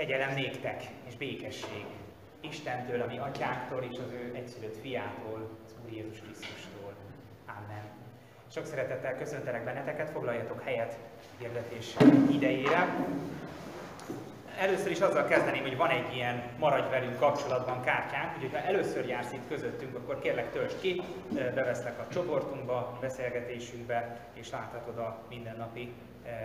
[0.00, 1.84] Kegyelem néktek és békesség
[2.40, 6.94] Istentől, ami atyáktól és az ő egyszülött fiától, az Úr Jézus Krisztustól.
[7.46, 7.82] Amen.
[8.52, 10.98] Sok szeretettel köszöntelek benneteket, foglaljatok helyet
[11.38, 11.96] hirdetés
[12.30, 12.94] idejére.
[14.58, 19.06] Először is azzal kezdeném, hogy van egy ilyen maradj velünk kapcsolatban kártyánk, úgyhogy ha először
[19.06, 25.92] jársz itt közöttünk, akkor kérlek töltsd ki, beveszlek a csoportunkba, beszélgetésünkbe, és láthatod a mindennapi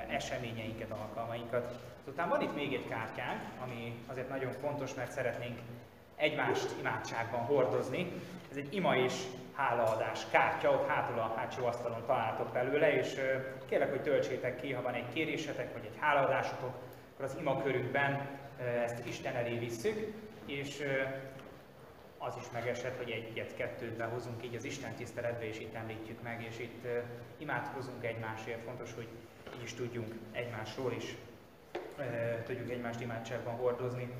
[0.09, 1.79] eseményeinket, alkalmainkat.
[2.01, 5.59] Azután van itt még egy kártyánk, ami azért nagyon fontos, mert szeretnénk
[6.15, 8.11] egymást imádságban hordozni.
[8.51, 9.13] Ez egy ima és
[9.53, 13.15] hálaadás kártya, ott hátul a hátsó asztalon találtok belőle, és
[13.69, 16.75] kérlek, hogy töltsétek ki, ha van egy kérésetek, vagy egy hálaadásotok,
[17.13, 18.27] akkor az imakörünkben
[18.83, 20.13] ezt Isten elé visszük,
[20.45, 20.83] és
[22.17, 26.59] az is megesett, hogy egyet-kettőt behozunk így az Isten tiszteletbe, és itt említjük meg, és
[26.59, 26.87] itt
[27.37, 28.63] imádkozunk egymásért.
[28.63, 29.07] Fontos, hogy
[29.55, 31.15] így is tudjunk egymásról is,
[32.45, 34.13] tudjuk egymást imádságban hordozni.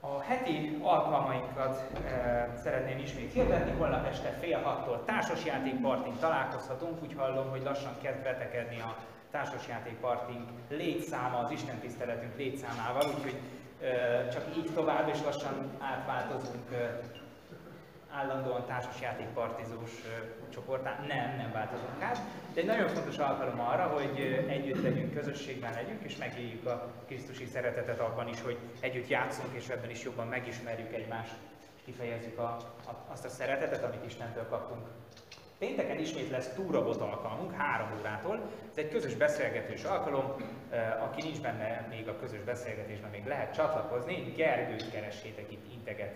[0.00, 7.50] A heti alkalmainkat e, szeretném ismét hirdetni, holnap este fél hattól társasjátékpartink találkozhatunk, úgy hallom,
[7.50, 8.96] hogy lassan kezd betekedni a
[9.30, 13.40] társasjátékpartink létszáma, az Isten tiszteletünk létszámával, úgyhogy
[13.82, 17.00] e, csak így tovább, és lassan átváltozunk e,
[18.12, 19.90] állandóan társasjátékpartizós
[20.48, 20.98] csoportá.
[21.08, 22.18] Nem, nem változunk át.
[22.54, 27.46] De egy nagyon fontos alkalom arra, hogy együtt legyünk, közösségben legyünk, és megéljük a Krisztusi
[27.46, 31.34] szeretetet abban is, hogy együtt játszunk, és ebben is jobban megismerjük egymást,
[31.84, 34.86] kifejezzük a, a, azt a szeretetet, amit Istentől kaptunk.
[35.58, 38.50] Pénteken ismét lesz túrabot alkalmunk, három órától.
[38.70, 40.34] Ez egy közös beszélgetős alkalom.
[41.00, 44.32] Aki nincs benne még a közös beszélgetésben, még lehet csatlakozni.
[44.36, 46.14] Gergőt keressétek itt integet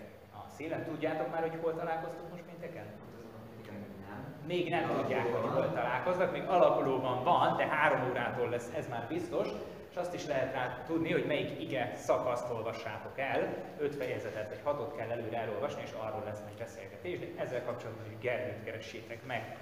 [0.57, 0.83] szélen.
[0.83, 2.85] Tudjátok már, hogy hol találkoztunk most pénteken?
[4.47, 9.05] még nem tudják, hogy hol találkoznak, még alakulóban van, de három órától lesz, ez már
[9.07, 9.47] biztos,
[9.89, 14.59] és azt is lehet rá tudni, hogy melyik ige szakaszt olvassátok el, öt fejezetet vagy
[14.63, 19.25] hatot kell előre elolvasni, és arról lesz egy beszélgetés, de ezzel kapcsolatban hogy Gergőt keressétek
[19.25, 19.57] meg.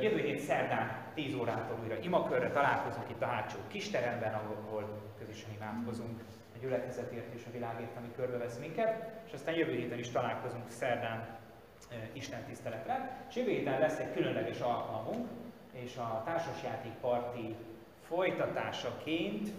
[0.00, 4.84] Jövő hét szerdán 10 órától újra imakörre találkozunk itt a hátsó kisteremben, ahol
[5.18, 6.20] közösen imádkozunk
[6.58, 11.36] a gyülekezetért és a világért, ami körbevesz minket, és aztán jövő héten is találkozunk szerdán
[12.12, 13.24] Isten tiszteletre.
[13.28, 15.28] És jövő héten lesz egy különleges alkalmunk,
[15.72, 17.54] és a társasjáték parti
[18.02, 19.52] folytatásaként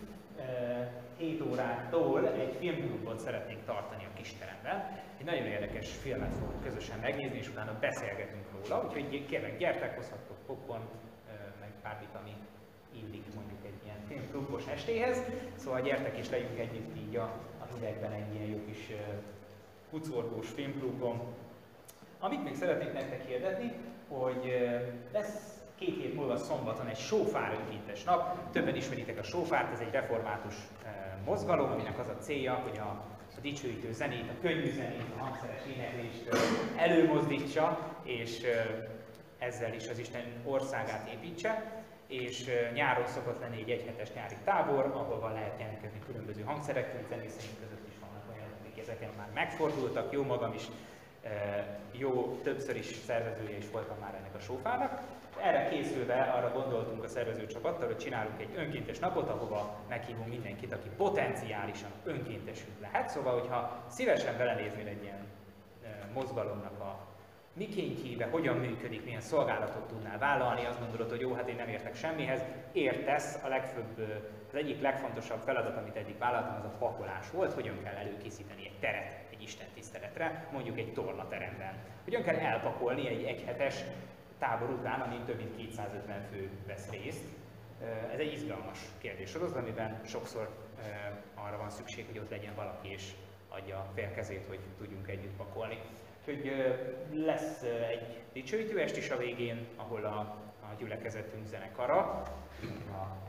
[1.18, 4.98] 7 órától egy filmklubot szeretnénk tartani a kisteremben.
[5.18, 10.38] Egy nagyon érdekes filmet fogunk közösen megnézni, és utána beszélgetünk róla, úgyhogy kérlek, gyertek, hozhattok
[10.46, 10.84] popcorn,
[11.60, 12.36] meg bármit, ami
[12.92, 13.24] illik
[14.10, 15.22] filmklubos estéhez.
[15.56, 17.24] Szóval gyertek és legyünk együtt így a,
[17.60, 18.92] a hidegben egy ilyen jó kis
[19.90, 21.22] kucorgós filmklubon,
[22.20, 23.72] amit még szeretnék nektek hirdetni,
[24.08, 24.70] hogy
[25.12, 28.52] lesz két hét múlva szombaton egy sófár önkéntes nap.
[28.52, 30.56] Többen ismeritek a sófárt, ez egy református
[31.26, 33.04] mozgalom, aminek az a célja, hogy a,
[33.38, 36.30] a dicsőítő zenét, a könnyű zenét, a hangszeres éneklést
[36.76, 38.46] előmozdítsa, és
[39.38, 41.79] ezzel is az Isten országát építse
[42.10, 47.88] és nyáron szokott lenni egy egyhetes nyári tábor, ahol lehet jelentkezni különböző hangszerekkel, zenészeink között
[47.88, 50.64] is vannak olyanok, akik ezeken már megfordultak, jó magam is
[51.92, 55.02] jó, többször is szervezője is voltam már ennek a sófának.
[55.42, 60.90] Erre készülve arra gondoltunk a szervezőcsapattal, hogy csinálunk egy önkéntes napot, ahova meghívunk mindenkit, aki
[60.98, 63.10] potenciálisan önkéntesült lehet.
[63.10, 65.28] Szóval, hogyha szívesen belenéznél egy ilyen
[66.14, 67.09] mozgalomnak a
[67.54, 71.96] mikéntjébe, hogyan működik, milyen szolgálatot tudnál vállalni, azt gondolod, hogy jó, hát én nem értek
[71.96, 72.42] semmihez,
[72.72, 74.00] értesz, a legfőbb,
[74.48, 78.80] az egyik legfontosabb feladat, amit eddig vállaltam, az a pakolás volt, hogyan kell előkészíteni egy
[78.80, 81.74] teret egy Isten tiszteletre, mondjuk egy tornateremben.
[82.04, 83.76] Hogyan kell elpakolni egy egyhetes
[84.40, 87.24] tábor után, amin több mint 250 fő vesz részt.
[88.14, 90.50] Ez egy izgalmas kérdés sorozat, amiben sokszor
[91.36, 93.12] arra van szükség, hogy ott legyen valaki és
[93.50, 95.80] adja félkezét, hogy tudjunk együtt pakolni.
[96.20, 96.52] Úgyhogy
[97.14, 100.20] lesz egy dicsőítő est is a végén, ahol a,
[100.62, 102.24] a gyülekezetünk zenekara, a,
[102.92, 103.20] a,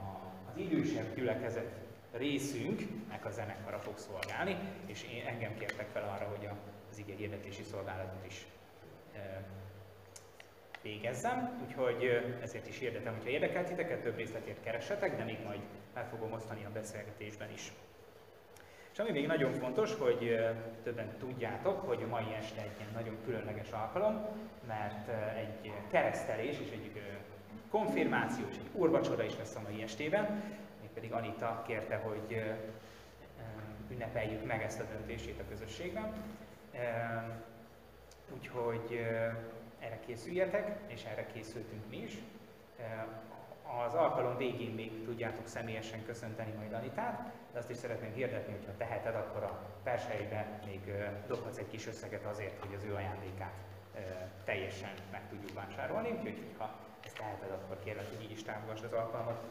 [0.50, 1.70] az idősebb gyülekezet
[2.12, 4.56] részünknek a zenekara fog szolgálni,
[4.86, 6.48] és én engem kértek fel arra, hogy
[6.90, 8.46] az ige hirdetési szolgálatot is
[10.82, 15.60] végezzem, úgyhogy ezért is hirdetem, hogyha érdekel titeket, több részletért keressetek, de még majd
[15.94, 17.72] meg fogom osztani a beszélgetésben is.
[19.00, 20.38] Ami még nagyon fontos, hogy
[20.82, 24.26] többen tudjátok, hogy mai este egy ilyen nagyon különleges alkalom,
[24.66, 27.02] mert egy keresztelés és egy
[27.70, 30.42] konfirmáció és egy úrvacsora is lesz a mai estében,
[30.80, 32.42] mégpedig Anita kérte, hogy
[33.90, 36.12] ünnepeljük meg ezt a döntését a közösségben.
[38.34, 39.06] Úgyhogy
[39.78, 42.12] erre készüljetek, és erre készültünk mi is.
[43.78, 48.66] Az alkalom végén még tudjátok személyesen köszönteni majd Anitát, de azt is szeretném hirdetni, hogy
[48.66, 50.80] ha teheted, akkor a perseibe még
[51.26, 53.52] dobhatsz egy kis összeget azért, hogy az ő ajándékát
[54.44, 56.70] teljesen meg tudjuk vásárolni, úgyhogy ha
[57.04, 59.42] ezt teheted, akkor kérlek, hogy így is támogass az alkalmat.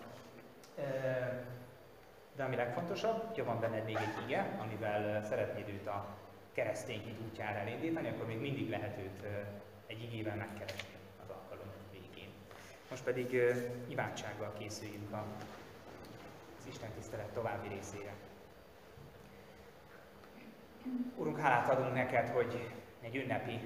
[2.35, 6.05] De ami legfontosabb, hogyha van benned még egy ige, amivel szeretnéd őt a
[6.53, 9.23] keresztény útjára elindítani, akkor még mindig lehet őt
[9.87, 10.98] egy igével megkeresni.
[12.89, 13.41] Most pedig
[13.87, 15.25] imádsággal készüljünk a,
[16.59, 18.13] az Isten tisztelet további részére.
[21.15, 22.69] Urunk, hálát adunk neked, hogy
[23.01, 23.59] egy ünnepi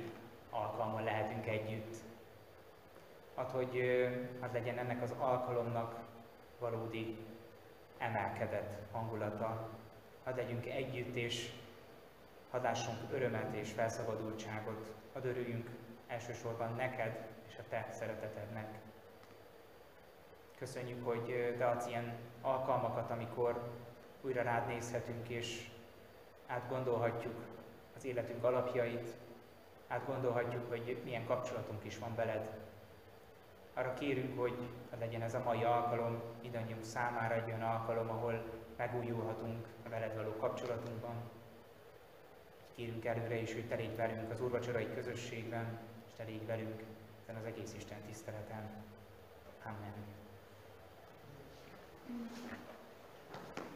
[0.49, 1.95] alkalmon lehetünk együtt.
[3.35, 3.79] Hát, hogy
[4.41, 5.99] hát legyen ennek az alkalomnak
[6.59, 7.17] valódi
[7.97, 9.69] emelkedett hangulata.
[10.23, 11.51] Hadd legyünk együtt, és
[12.51, 14.93] hadd lássunk örömet és felszabadultságot.
[15.13, 15.69] Hadd örüljünk
[16.07, 18.67] elsősorban neked és a te szeretetednek.
[20.63, 23.69] Köszönjük, hogy te adsz ilyen alkalmakat, amikor
[24.21, 25.69] újra rád nézhetünk, és
[26.47, 27.35] átgondolhatjuk
[27.95, 29.07] az életünk alapjait,
[29.87, 32.49] átgondolhatjuk, hogy milyen kapcsolatunk is van veled.
[33.73, 34.57] Arra kérünk, hogy
[34.99, 38.43] legyen ez a mai alkalom, mindannyiunk számára egy olyan alkalom, ahol
[38.77, 41.15] megújulhatunk a veled való kapcsolatunkban.
[42.75, 46.83] Kérünk előre is, hogy te légy velünk az úrvacsorai közösségben, és te légy velünk
[47.21, 48.69] ezen az egész Isten tiszteleten.
[49.63, 50.22] Amen.
[52.13, 53.72] はい。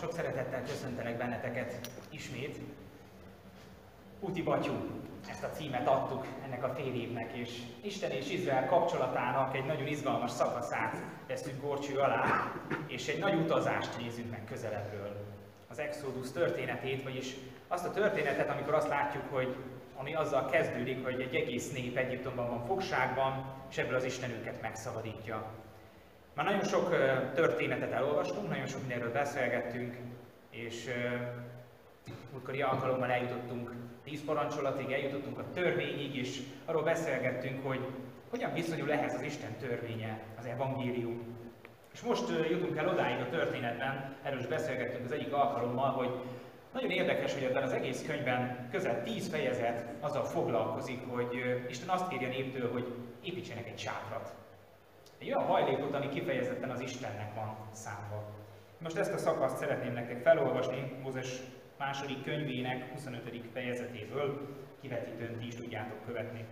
[0.00, 2.58] Sok szeretettel köszöntelek benneteket ismét.
[4.20, 4.72] Uti Batyú,
[5.30, 9.86] ezt a címet adtuk ennek a fél évnek, és Isten és Izrael kapcsolatának egy nagyon
[9.86, 10.96] izgalmas szakaszát
[11.28, 12.52] veszünk gorcső alá,
[12.86, 15.26] és egy nagy utazást nézünk meg közelebbről.
[15.68, 17.34] Az Exodus történetét, vagyis
[17.68, 19.56] azt a történetet, amikor azt látjuk, hogy
[19.96, 24.60] ami azzal kezdődik, hogy egy egész nép Egyiptomban van fogságban, és ebből az Isten őket
[24.60, 25.46] megszabadítja.
[26.40, 26.88] Már nagyon sok
[27.34, 29.96] történetet elolvastunk, nagyon sok mindenről beszélgettünk,
[30.50, 30.88] és
[32.32, 33.72] múltkori alkalommal eljutottunk
[34.04, 37.80] tíz parancsolatig, eljutottunk a törvényig, és arról beszélgettünk, hogy
[38.30, 41.36] hogyan viszonyul ehhez az Isten törvénye, az evangélium.
[41.92, 46.10] És most jutunk el odáig a történetben, erről is beszélgettünk az egyik alkalommal, hogy
[46.72, 52.08] nagyon érdekes, hogy ebben az egész könyvben közel tíz fejezet azzal foglalkozik, hogy Isten azt
[52.08, 54.39] kérje néptől, hogy építsenek egy sátrat.
[55.20, 58.24] Egy olyan hajlékot, ami kifejezetten az Istennek van számva.
[58.78, 61.40] Most ezt a szakaszt szeretném nektek felolvasni Mózes
[61.78, 63.44] második könyvének 25.
[63.52, 66.44] fejezetéből, kivetítőn ti is tudjátok követni.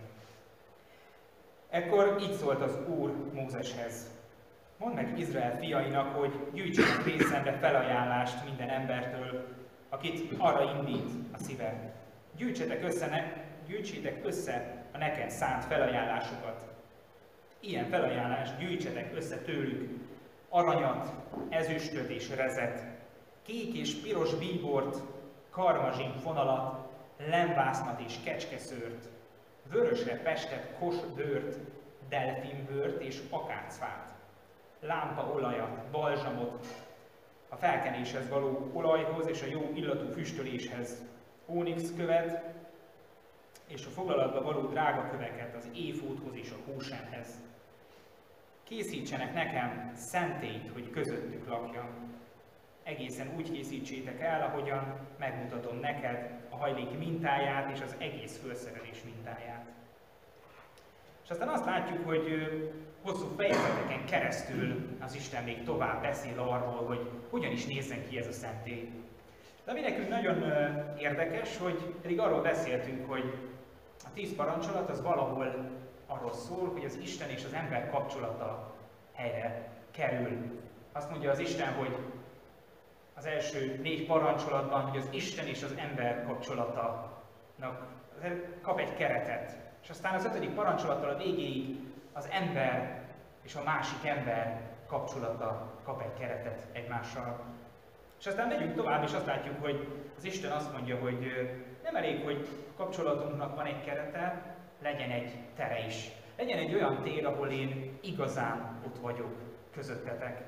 [1.69, 4.07] Ekkor így szólt az Úr Mózeshez.
[4.77, 9.47] Mondd meg Izrael fiainak, hogy gyűjtsenek részemre felajánlást minden embertől,
[9.89, 11.93] akit arra indít a szíve.
[12.35, 13.23] Gyűjtsetek össze, ne,
[13.67, 16.68] gyűjtsétek össze a nekem szánt felajánlásokat.
[17.59, 19.99] Ilyen felajánlást gyűjtsetek össze tőlük,
[20.49, 21.11] aranyat,
[21.49, 22.83] ezüstöt és rezet,
[23.41, 24.97] kék és piros bíbort,
[25.49, 26.87] karmazsin fonalat,
[27.29, 29.09] lembásznat és kecskeszőrt,
[29.71, 31.57] vörösre pestett kosbőrt,
[32.09, 34.13] delfinbőrt és akácfát,
[34.79, 36.65] lámpaolajat, balzsamot,
[37.49, 41.01] a felkenéshez való olajhoz és a jó illatú füstöléshez,
[41.45, 42.58] ónix követ,
[43.69, 47.27] és a foglalatba való drága köveket az éfóthoz és a hósemhez.
[48.63, 51.89] Készítsenek nekem szentélyt, hogy közöttük lakjam.
[52.83, 59.65] Egészen úgy készítsétek el, ahogyan megmutatom neked a hajlék mintáját és az egész fölszerelés mintáját.
[61.23, 62.27] És aztán azt látjuk, hogy
[63.01, 68.27] hosszú fejezeteken keresztül az Isten még tovább beszél arról, hogy hogyan is nézzen ki ez
[68.27, 68.89] a szentély.
[69.65, 70.43] De ami nekünk nagyon
[70.97, 73.33] érdekes, hogy pedig arról beszéltünk, hogy
[74.19, 75.69] tíz parancsolat az valahol
[76.07, 78.75] arról szól, hogy az Isten és az ember kapcsolata
[79.13, 80.61] helyre kerül.
[80.91, 81.97] Azt mondja az Isten, hogy
[83.15, 87.87] az első négy parancsolatban, hogy az Isten és az ember kapcsolatanak
[88.61, 89.57] kap egy keretet.
[89.83, 91.79] És aztán az ötödik parancsolattal a végéig
[92.13, 93.01] az ember
[93.41, 97.39] és a másik ember kapcsolata kap egy keretet egymással.
[98.19, 101.25] És aztán megyünk tovább, és azt látjuk, hogy az Isten azt mondja, hogy
[101.91, 102.47] nem elég, hogy
[102.77, 106.11] kapcsolatunknak van egy kerete, legyen egy tere is.
[106.37, 109.31] Legyen egy olyan tér, ahol én igazán ott vagyok
[109.71, 110.43] közöttetek.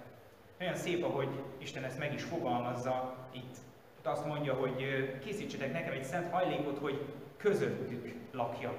[0.60, 3.56] Olyan szép, ahogy Isten ezt meg is fogalmazza itt.
[3.97, 4.75] Itt azt mondja, hogy
[5.19, 7.06] készítsetek nekem egy szent hajlékot, hogy
[7.38, 8.77] közöttük lakjak.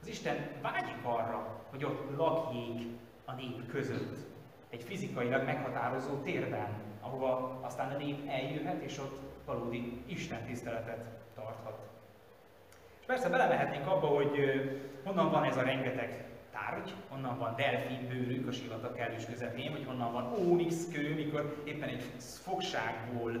[0.00, 2.80] Az Isten vágyik arra, hogy ott lakjék
[3.24, 4.16] a nép között.
[4.70, 6.68] Egy fizikailag meghatározó térben,
[7.00, 11.93] ahova aztán a nép eljöhet, és ott valódi Isten tiszteletet tarthat.
[13.06, 14.30] Persze belemehetnénk abba, hogy
[15.04, 20.12] honnan van ez a rengeteg tárgy, honnan van delfinbőrük a sivatag kellős közepén, vagy honnan
[20.12, 22.02] van ónix kő, mikor éppen egy
[22.42, 23.32] fogságból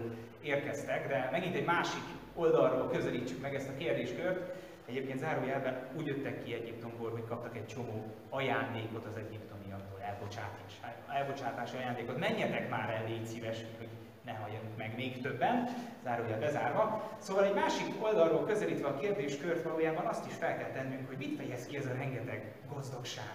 [0.42, 2.02] érkeztek, de megint egy másik
[2.34, 4.54] oldalról közelítsük meg ezt a kérdéskört.
[4.86, 10.80] Egyébként zárójelben úgy jöttek ki Egyiptomból, hogy kaptak egy csomó ajándékot az egyiptomiaktól, elbocsátás,
[11.14, 12.18] elbocsátási ajándékot.
[12.18, 13.88] Menjetek már el, légy szíves, hogy
[14.24, 15.68] ne halljanak meg még többen,
[16.02, 17.10] zárójel bezárva.
[17.18, 21.36] Szóval egy másik oldalról közelítve a kérdéskört valójában azt is fel kell tennünk, hogy mit
[21.36, 23.34] fejez ki ez a rengeteg gazdagság.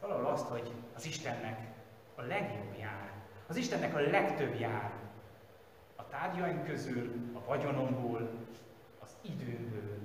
[0.00, 1.58] Valahol azt, hogy az Istennek
[2.14, 3.10] a legjobb jár,
[3.46, 4.92] az Istennek a legtöbb jár.
[5.96, 8.30] A tárgyaink közül, a vagyonomból,
[9.00, 9.98] az időből.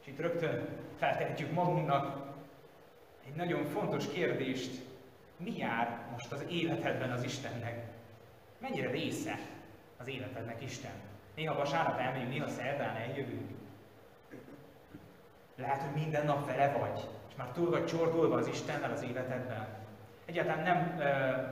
[0.00, 2.34] És itt rögtön feltehetjük magunknak
[3.26, 4.84] egy nagyon fontos kérdést,
[5.36, 7.95] mi jár most az életedben az Istennek?
[8.58, 9.38] Mennyire része
[9.96, 10.92] az életednek Isten?
[11.34, 13.50] Néha vasárnap elmegyünk, néha szerdán eljövünk.
[15.56, 19.68] Lehet, hogy minden nap vele vagy, és már túl vagy csordulva az Istennel az életedben.
[20.24, 21.42] Egyáltalán nem ö,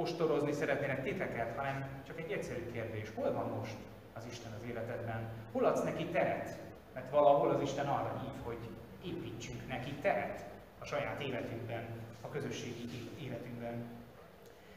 [0.00, 3.08] ostorozni szeretnének titeket, hanem csak egy egyszerű kérdés.
[3.14, 3.76] Hol van most
[4.12, 5.28] az Isten az életedben?
[5.52, 6.58] Hol adsz neki teret?
[6.94, 8.58] Mert valahol az Isten arra hív, hogy
[9.04, 10.44] építsünk neki teret
[10.78, 11.84] a saját életünkben,
[12.20, 13.84] a közösségi életünkben.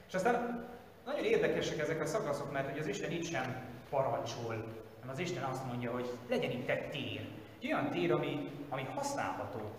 [0.08, 0.66] És aztán
[1.06, 3.56] nagyon érdekesek ezek a szakaszok, mert hogy az Isten itt sem
[3.90, 4.56] parancsol,
[5.00, 7.28] hanem az Isten azt mondja, hogy legyen itt egy tér.
[7.62, 9.72] Egy olyan tér, ami, ami használható,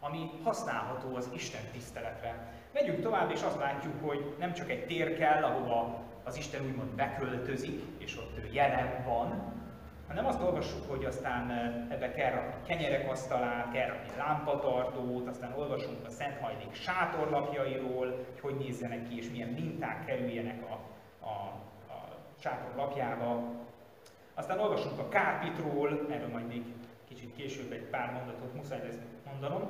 [0.00, 2.54] ami használható az Isten tiszteletre.
[2.72, 6.90] Megyünk tovább, és azt látjuk, hogy nem csak egy tér kell, ahova az Isten úgymond
[6.90, 9.52] beköltözik, és ott jelen van,
[10.10, 11.50] hanem azt olvassuk, hogy aztán
[11.90, 18.40] ebbe kell rakni kenyerek asztalát, kell rakni lámpatartót, aztán olvasunk a Szent Hajlék sátorlapjairól, hogy
[18.40, 20.72] hogy nézzenek ki, és milyen minták kerüljenek a,
[21.26, 21.30] a,
[21.92, 23.42] a sátorlapjába.
[24.34, 26.62] Aztán olvasunk a kápitról, erről majd még
[27.08, 28.98] kicsit később egy pár mondatot muszáj lesz
[29.30, 29.68] mondanom,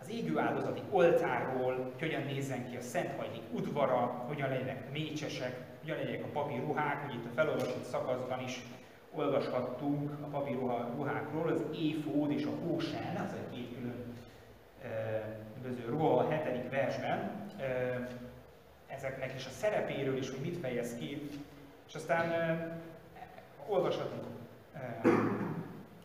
[0.00, 5.56] az égő áldozati oltárról, hogy hogyan nézzen ki a Szent Hajlik udvara, hogyan legyenek mécsesek,
[5.80, 8.62] hogyan legyenek a papír ruhák, hogy itt a felolvasott szakaszban is
[9.16, 10.58] olvashattunk a papír
[10.96, 14.14] ruhákról, az éfód és a hósen, az egy két külön
[15.54, 17.46] különböző ruha a hetedik versben,
[18.86, 21.30] ezeknek is a szerepéről is, hogy mit fejez ki,
[21.88, 22.32] és aztán
[23.66, 24.24] olvashatunk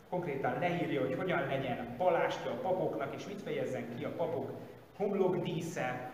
[0.08, 4.50] konkrétan leírja, hogy hogyan legyen a palástja a papoknak, és mit fejezzen ki a papok
[4.96, 6.10] homlokdísze.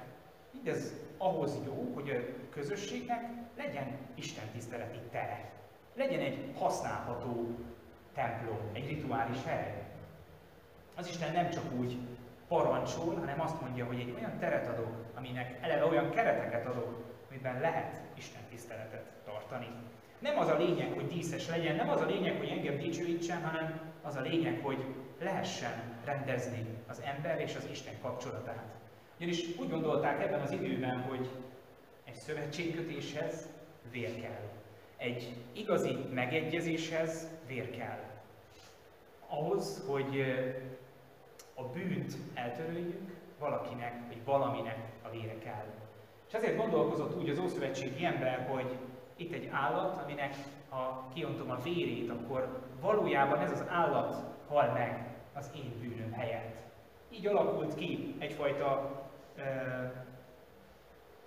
[0.52, 5.57] Mindez ahhoz jó, hogy a közösségnek legyen Isten tiszteleti tere.
[5.98, 7.58] Legyen egy használható
[8.14, 9.82] templom, egy rituális hely.
[10.96, 11.96] Az Isten nem csak úgy
[12.48, 17.60] parancsol, hanem azt mondja, hogy egy olyan teret adok, aminek eleve olyan kereteket adok, amiben
[17.60, 19.68] lehet Isten tiszteletet tartani.
[20.18, 23.80] Nem az a lényeg, hogy díszes legyen, nem az a lényeg, hogy engem dicsőítsen, hanem
[24.02, 24.84] az a lényeg, hogy
[25.20, 28.74] lehessen rendezni az ember és az Isten kapcsolatát.
[29.16, 31.28] Ugyanis úgy gondolták ebben az időben, hogy
[32.04, 33.48] egy szövetségkötéshez
[33.90, 34.57] vér kell.
[34.98, 37.98] Egy igazi megegyezéshez vér kell.
[39.28, 40.20] Ahhoz, hogy
[41.54, 45.64] a bűnt eltöröljük, valakinek vagy valaminek a vére kell.
[46.28, 48.76] És ezért gondolkozott úgy az Ószövetségi ember, hogy
[49.16, 50.34] itt egy állat, aminek
[50.68, 54.16] ha kiontom a vérét, akkor valójában ez az állat
[54.48, 56.56] hal meg az én bűnöm helyett.
[57.10, 59.02] Így alakult ki egyfajta
[59.36, 59.44] uh,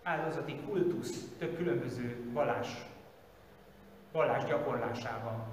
[0.04, 2.68] áldozati kultusz több különböző vallás,
[4.12, 5.44] vallás gyakorlásában.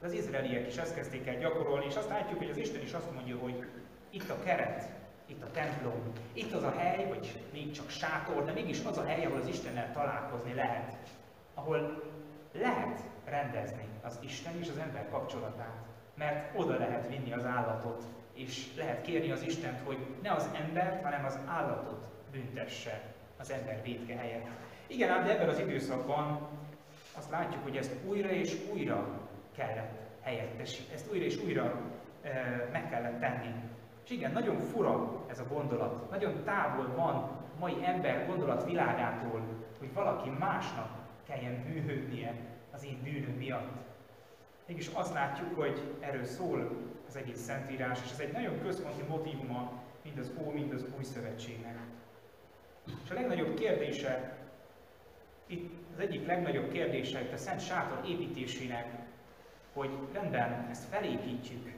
[0.00, 2.92] De az izraeliek is ezt kezdték el gyakorolni, és azt látjuk, hogy az Isten is
[2.92, 3.66] azt mondja, hogy
[4.10, 4.88] itt a keret,
[5.26, 9.04] itt a templom, itt az a hely, vagy még csak sátor, de mégis az a
[9.04, 10.96] hely, ahol az Istennel találkozni lehet
[11.58, 12.02] ahol
[12.52, 15.76] lehet rendezni az Isten és az ember kapcsolatát.
[16.14, 21.02] Mert oda lehet vinni az állatot, és lehet kérni az Istent, hogy ne az embert,
[21.02, 23.02] hanem az állatot büntesse
[23.38, 24.46] az ember védke helyett.
[24.86, 26.48] Igen, ám de ebben az időszakban
[27.18, 29.20] azt látjuk, hogy ezt újra és újra
[29.56, 31.80] kellett helyettesíteni, ezt újra és újra
[32.22, 33.54] e, meg kellett tenni.
[34.04, 39.42] És igen, nagyon fura ez a gondolat, nagyon távol van mai ember gondolatvilágától,
[39.78, 40.88] hogy valaki másnak
[41.28, 42.34] kelljen bűnhődnie
[42.72, 43.86] az én bűnöm miatt.
[44.66, 46.70] Mégis azt látjuk, hogy erről szól
[47.08, 49.72] az egész Szentírás, és ez egy nagyon központi motivuma
[50.04, 51.76] mind az Ó, mind az Új Szövetségnek.
[53.04, 54.37] És a legnagyobb kérdése,
[55.48, 58.86] itt az egyik legnagyobb kérdése itt a Szent Sátor építésének,
[59.72, 61.72] hogy rendben, ezt felépítjük,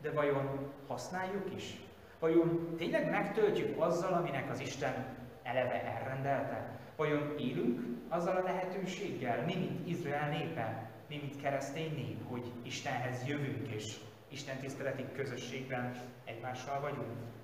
[0.00, 1.76] de vajon használjuk is?
[2.18, 5.06] Vajon tényleg megtöltjük azzal, aminek az Isten
[5.42, 6.78] eleve elrendelte?
[6.96, 13.26] Vajon élünk azzal a lehetőséggel, mi, mint Izrael népe, mi, mint keresztény nép, hogy Istenhez
[13.26, 13.96] jövünk, és
[14.28, 17.35] Isten tiszteleti közösségben egymással vagyunk?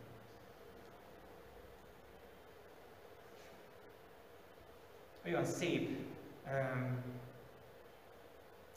[5.26, 6.06] Olyan szép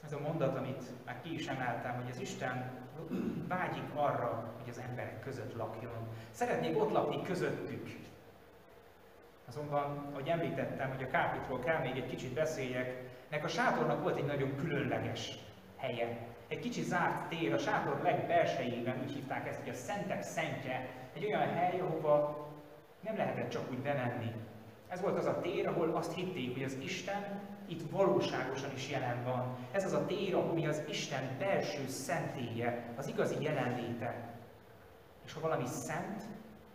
[0.03, 2.71] ez a mondat, amit már ki is emeltem, hogy az Isten
[3.47, 6.07] vágyik arra, hogy az emberek között lakjon.
[6.31, 7.87] Szeretnék ott lakni közöttük,
[9.47, 14.17] Azonban, ahogy említettem, hogy a kápitról kell még egy kicsit beszéljek, nek a sátornak volt
[14.17, 15.37] egy nagyon különleges
[15.77, 16.17] helye.
[16.47, 21.25] Egy kicsi zárt tér, a sátor legbelsejében úgy hívták ezt, hogy a szentek szentje, egy
[21.25, 22.47] olyan hely, ahova
[22.99, 24.31] nem lehetett csak úgy bemenni.
[24.87, 29.23] Ez volt az a tér, ahol azt hitték, hogy az Isten itt valóságosan is jelen
[29.23, 29.57] van.
[29.71, 34.33] Ez az a tér, ami az Isten belső szentélye, az igazi jelenléte.
[35.25, 36.21] És ha valami szent,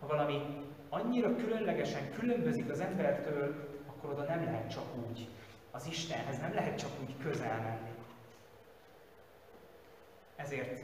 [0.01, 0.43] ha valami
[0.89, 5.29] annyira különlegesen különbözik az embertől, akkor oda nem lehet csak úgy.
[5.71, 7.91] Az Istenhez nem lehet csak úgy közel menni.
[10.37, 10.83] Ezért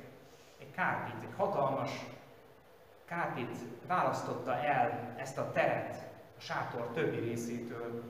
[0.59, 1.91] egy kárpit, egy hatalmas
[3.05, 8.03] kárpit választotta el ezt a teret a sátor többi részétől,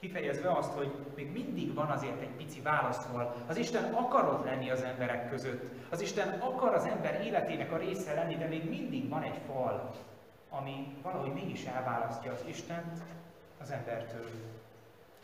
[0.00, 3.34] kifejezve azt, hogy még mindig van azért egy pici választval.
[3.46, 5.70] Az Isten akarod lenni az emberek között.
[5.90, 9.94] Az Isten akar az ember életének a része lenni, de még mindig van egy fal
[10.58, 13.02] ami valahogy mégis elválasztja az Istent
[13.60, 14.30] az embertől.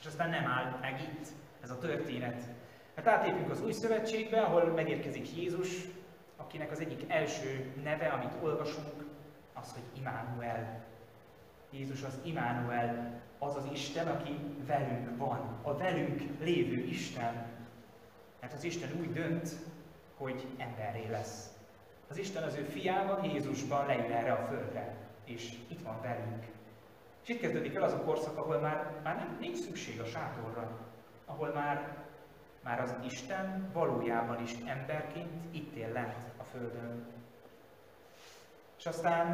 [0.00, 1.26] És aztán nem áll meg itt
[1.62, 2.42] ez a történet.
[2.94, 5.68] Hát átépünk az új szövetségbe, ahol megérkezik Jézus,
[6.36, 9.04] akinek az egyik első neve, amit olvasunk,
[9.52, 10.84] az, hogy Immanuel.
[11.70, 17.46] Jézus az Immanuel, az az Isten, aki velünk van, a velünk lévő Isten.
[18.40, 19.48] Mert az Isten úgy dönt,
[20.16, 21.50] hogy emberré lesz.
[22.08, 26.44] Az Isten az ő fiával, Jézusban leül erre a földre, és itt van velünk.
[27.22, 30.78] És itt kezdődik el az a korszak, ahol már, már nem, nincs szükség a sátorra,
[31.26, 31.96] ahol már,
[32.60, 37.06] már az Isten valójában is emberként itt él lent a Földön.
[38.78, 39.26] És aztán,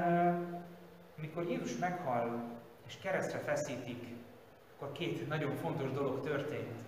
[1.19, 2.43] amikor Jézus meghal,
[2.87, 4.05] és keresztre feszítik,
[4.77, 6.81] akkor két nagyon fontos dolog történt.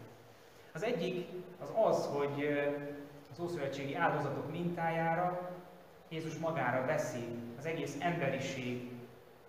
[0.73, 1.29] Az egyik
[1.61, 2.49] az az, hogy
[3.33, 5.51] az Ószövetségi áldozatok mintájára
[6.09, 7.25] Jézus magára veszi
[7.59, 8.91] az egész emberiség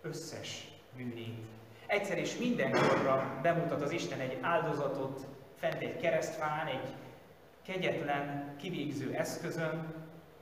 [0.02, 1.46] összes bűnét.
[1.88, 6.96] Egyszer és mindenkorra bemutat az Isten egy áldozatot fent egy keresztfán, egy
[7.62, 9.94] kegyetlen, kivégző eszközön,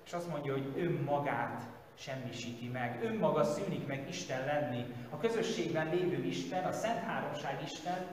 [0.06, 1.64] és azt mondja, hogy önmagát
[1.98, 3.04] semmisíti meg.
[3.04, 4.86] Önmaga szűnik meg Isten lenni.
[5.10, 8.08] A közösségben lévő Isten, a Szent Háromság Isten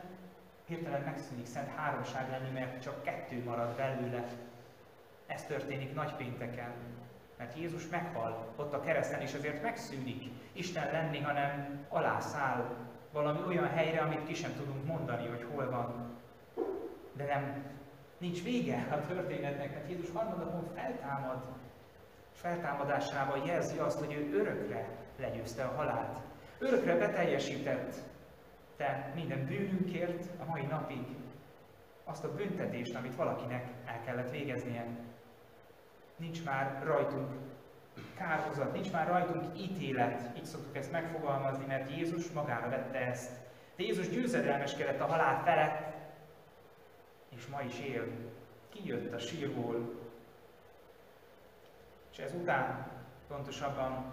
[0.66, 4.24] hirtelen megszűnik Szent Háromság lenni, mert csak kettő marad belőle.
[5.26, 6.72] Ez történik nagypénteken.
[7.38, 12.76] Mert Jézus meghal ott a kereszten, és azért megszűnik Isten lenni, hanem alászáll
[13.12, 16.18] valami olyan helyre, amit ki sem tudunk mondani, hogy hol van.
[17.12, 17.64] De nem,
[18.18, 21.42] nincs vége a történetnek, mert Jézus harmadapon feltámad,
[22.44, 26.18] feltámadásával jelzi azt, hogy ő örökre legyőzte a halált.
[26.58, 27.94] Örökre beteljesített
[28.76, 31.06] te minden bűnünkért a mai napig
[32.04, 34.86] azt a büntetést, amit valakinek el kellett végeznie.
[36.16, 37.32] Nincs már rajtunk
[38.16, 43.30] kárhozat, nincs már rajtunk ítélet, így szoktuk ezt megfogalmazni, mert Jézus magára vette ezt.
[43.76, 45.94] De Jézus győzedelmeskedett a halál felett,
[47.36, 48.04] és ma is él.
[48.68, 50.03] Kijött a sírból.
[52.16, 52.86] És ezután,
[53.28, 54.12] pontosabban,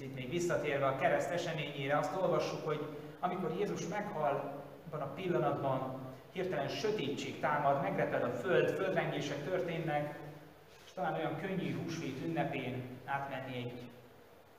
[0.00, 6.00] itt még visszatérve a kereszt eseményére, azt olvassuk, hogy amikor Jézus meghal, abban a pillanatban
[6.32, 10.18] hirtelen sötétség támad, megreped a föld, földrengések történnek,
[10.84, 13.82] és talán olyan könnyű húsvét ünnepén átmenni egy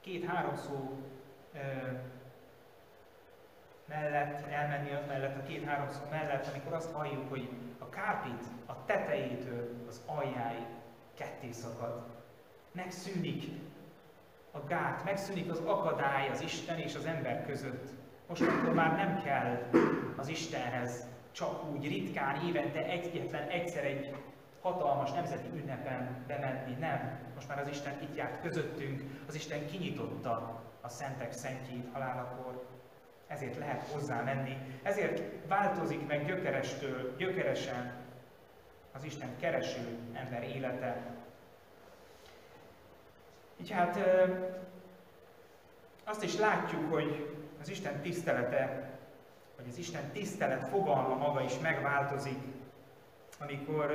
[0.02, 0.98] két-három szó
[1.54, 1.58] ö,
[3.86, 8.86] mellett, elmenni az mellett, a két-három szó mellett, amikor azt halljuk, hogy a kápit a
[8.86, 10.66] tetejétől az aljáig
[11.14, 12.21] ketté szakad.
[12.72, 13.44] Megszűnik
[14.52, 17.90] a gát, megszűnik az akadály az Isten és az ember között.
[18.28, 19.70] Most akkor már nem kell
[20.18, 24.16] az Istenhez csak úgy ritkán, évente egyetlen egyszer egy
[24.62, 27.20] hatalmas nemzeti ünnepen bemenni, nem.
[27.36, 32.66] Most már az Isten itt járt közöttünk, az Isten kinyitotta a szentek szentjét halálakor.
[33.28, 37.94] Ezért lehet hozzá menni, ezért változik meg gyökerestől, gyökeresen
[38.94, 41.21] az Isten kereső ember élete.
[43.62, 44.00] Így hát
[46.04, 48.90] azt is látjuk, hogy az Isten tisztelete,
[49.58, 52.40] vagy az Isten tisztelet fogalma maga is megváltozik,
[53.40, 53.92] amikor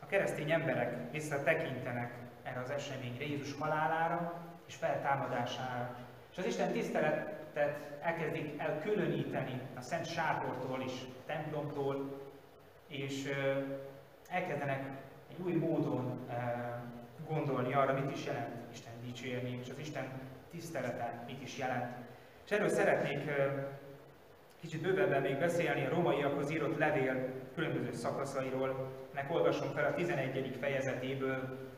[0.00, 5.96] a keresztény emberek visszatekintenek erre az eseményre, Jézus halálára és feltámadására.
[6.32, 12.20] És az Isten tiszteletet elkezdik elkülöníteni a Szent Sátortól is, a templomtól,
[12.86, 13.30] és
[14.28, 14.82] elkezdenek
[15.30, 16.28] egy új módon
[17.34, 20.04] gondolni arra, mit is jelent Isten dicsérni, és az Isten
[20.50, 21.96] tisztelete mit is jelent.
[22.44, 23.30] És erről szeretnék
[24.60, 28.90] kicsit bővebben még beszélni a romaiakhoz írott levél különböző szakaszairól.
[29.14, 30.56] Nek olvasom fel a 11.
[30.60, 31.68] fejezetéből,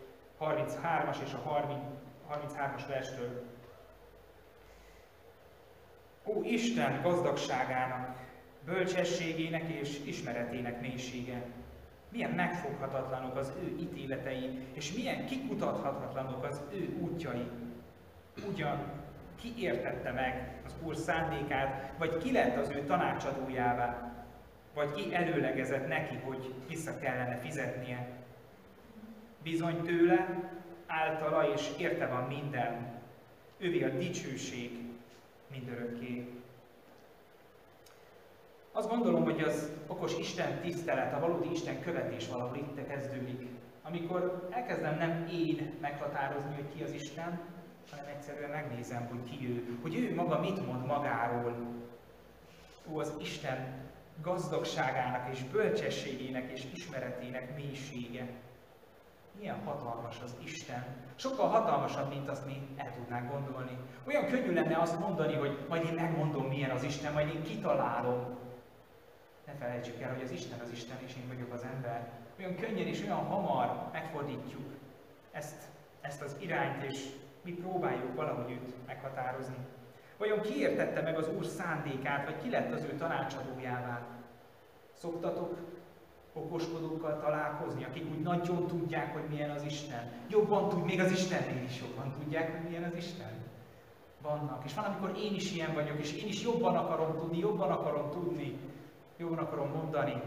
[0.40, 1.66] 33-as és a
[2.30, 3.44] 33-as verstől.
[6.24, 8.16] Ó Isten gazdagságának,
[8.64, 11.42] bölcsességének és ismeretének mélysége!
[12.12, 17.46] Milyen megfoghatatlanok az ő ítéletei, és milyen kikutathatatlanok az ő útjai.
[18.48, 18.78] Ugyan
[19.40, 24.12] ki értette meg az Úr szándékát, vagy ki lett az ő tanácsadójává,
[24.74, 28.08] vagy ki előlegezett neki, hogy vissza kellene fizetnie.
[29.42, 30.50] Bizony tőle,
[30.86, 33.00] általa és érte van minden,
[33.58, 34.70] ővi a dicsőség
[35.50, 36.41] mindörökké.
[38.75, 43.49] Azt gondolom, hogy az okos Isten tisztelet, a valódi Isten követés valahol itt kezdődik.
[43.83, 47.41] Amikor elkezdem nem én meghatározni, hogy ki az Isten,
[47.91, 51.57] hanem egyszerűen megnézem, hogy ki ő, hogy ő maga mit mond magáról.
[52.93, 53.81] Ó, az Isten
[54.23, 58.27] gazdagságának és bölcsességének és ismeretének mélysége.
[59.39, 60.85] Milyen hatalmas az Isten.
[61.14, 63.79] Sokkal hatalmasabb, mint azt mi el tudnánk gondolni.
[64.07, 68.41] Olyan könnyű lenne azt mondani, hogy majd én megmondom, milyen az Isten, majd én kitalálom.
[69.53, 72.11] Ne felejtsük el, hogy az Isten az Isten, és én vagyok az ember.
[72.38, 74.70] Olyan könnyen és olyan hamar megfordítjuk
[75.32, 75.62] ezt,
[76.00, 77.09] ezt az irányt, és
[77.42, 79.57] mi próbáljuk valahogy őt meghatározni.
[80.18, 84.00] Vajon ki értette meg az Úr szándékát, vagy ki lett az ő tanácsadójává?
[84.92, 85.57] Szoktatok
[86.32, 90.12] okoskodókkal találkozni, akik úgy nagyon tudják, hogy milyen az Isten.
[90.28, 93.40] Jobban tud, még az Istennél is jobban tudják, hogy milyen az Isten.
[94.22, 94.64] Vannak.
[94.64, 98.11] És van, amikor én is ilyen vagyok, és én is jobban akarom tudni, jobban akarom
[98.11, 98.59] tudni,
[99.16, 100.22] jobban akarom mondani.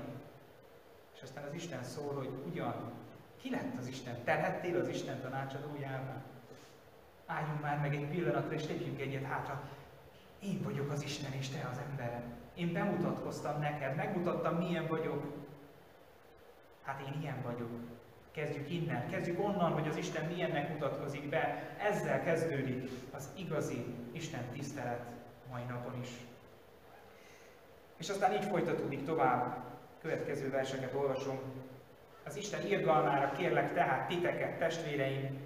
[1.15, 2.91] És aztán az Isten szól, hogy ugyan,
[3.41, 4.23] ki lett az Isten?
[4.23, 6.23] Te lettél az Isten tanácsadójává?
[7.25, 9.69] Álljunk már meg egy pillanatra, és lépjünk egyet hátra.
[10.39, 12.23] Én vagyok az Isten, és te az ember.
[12.55, 15.23] Én bemutatkoztam neked, megmutattam, milyen vagyok.
[16.81, 17.69] Hát én ilyen vagyok.
[18.31, 21.75] Kezdjük innen, kezdjük onnan, hogy az Isten milyennek mutatkozik be.
[21.79, 25.05] Ezzel kezdődik az igazi Isten tisztelet
[25.51, 26.09] mai napon is.
[27.97, 29.63] És aztán így folytatódik tovább.
[30.01, 31.39] Következő verseket olvasom.
[32.25, 35.39] Az Isten irgalmára kérlek tehát titeket, testvéreim,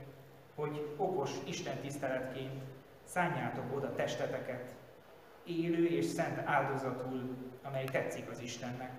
[0.56, 2.64] hogy okos Isten tiszteletként
[3.04, 4.76] szálljátok oda testeteket,
[5.46, 8.92] élő és szent áldozatul, amely tetszik az Istennek.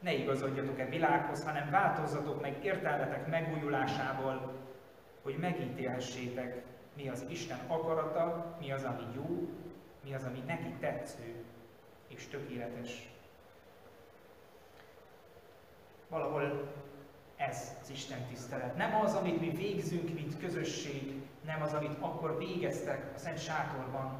[0.00, 4.52] Ne igazodjatok-e világhoz, hanem változzatok meg értelmetek megújulásával,
[5.22, 6.62] hogy megítélhessétek,
[6.96, 9.48] mi az Isten akarata, mi az, ami jó,
[10.04, 11.44] mi az, ami neki tetsző
[12.14, 13.08] és tökéletes.
[16.08, 16.72] Valahol
[17.36, 18.76] ez az Isten tisztelet.
[18.76, 24.18] Nem az, amit mi végzünk, mint közösség, nem az, amit akkor végeztek a Szent Sátorban,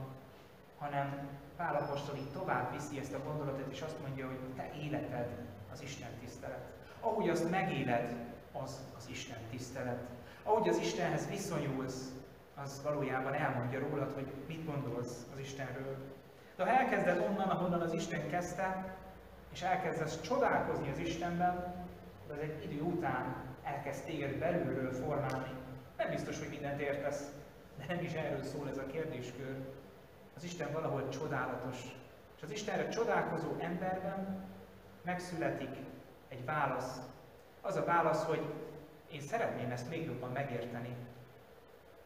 [0.78, 5.28] hanem Pál Apostol így tovább viszi ezt a gondolatot, és azt mondja, hogy te életed
[5.72, 6.64] az Isten tisztelet.
[7.00, 8.14] Ahogy azt megéled,
[8.52, 10.08] az az Isten tisztelet.
[10.42, 12.12] Ahogy az Istenhez viszonyulsz,
[12.54, 15.96] az valójában elmondja rólad, hogy mit gondolsz az Istenről.
[16.60, 18.96] De ha elkezded onnan, ahonnan az Isten kezdte,
[19.52, 21.74] és elkezdesz csodálkozni az Istenben,
[22.30, 25.50] az egy idő után elkezd téged belülről formálni.
[25.96, 27.30] Nem biztos, hogy mindent értesz,
[27.78, 29.56] de nem is erről szól ez a kérdéskör.
[30.36, 31.76] Az Isten valahol csodálatos.
[32.36, 34.44] És az Istenre csodálkozó emberben
[35.04, 35.76] megszületik
[36.28, 37.00] egy válasz.
[37.60, 38.54] Az a válasz, hogy
[39.12, 40.96] én szeretném ezt még jobban megérteni.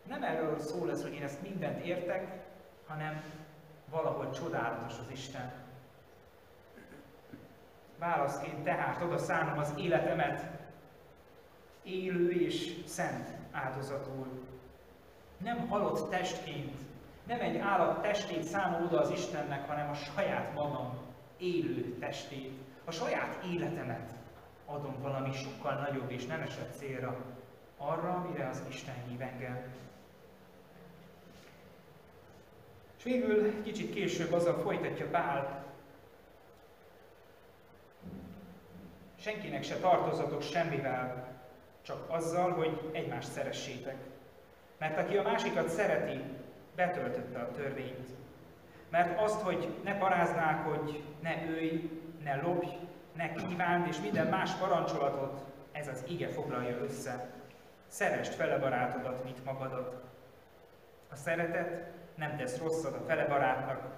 [0.08, 2.42] Nem erről szól ez, hogy én ezt mindent értek,
[2.86, 3.22] hanem
[3.94, 5.52] valahol csodálatos az Isten.
[7.98, 10.46] Válaszként tehát oda szánom az életemet
[11.82, 14.26] élő és szent áldozatul.
[15.36, 16.76] Nem halott testként,
[17.26, 20.98] nem egy állat testét szánom oda az Istennek, hanem a saját magam
[21.38, 24.12] élő testét, a saját életemet
[24.66, 27.16] adom valami sokkal nagyobb és nemesebb célra,
[27.76, 29.72] arra, amire az Isten hív engem.
[33.04, 35.64] És végül kicsit később azzal folytatja Pál,
[39.16, 41.28] senkinek se tartozatok semmivel,
[41.82, 43.96] csak azzal, hogy egymást szeressétek.
[44.78, 46.20] Mert aki a másikat szereti,
[46.74, 48.08] betöltötte a törvényt.
[48.90, 51.90] Mert azt, hogy ne paráználkodj, ne őj,
[52.22, 52.68] ne lopj,
[53.12, 57.30] ne kívánd, és minden más parancsolatot, ez az ige foglalja össze.
[57.86, 60.02] Szerest fele barátodat, mint magadat.
[61.10, 63.92] A szeretet nem tesz rosszat a fele barátnak,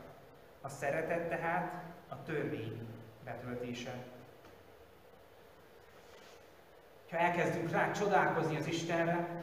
[0.60, 2.86] a szeretet tehát a törvény
[3.24, 3.92] betöltése
[7.10, 9.42] ha elkezdünk rá csodálkozni az Istenre,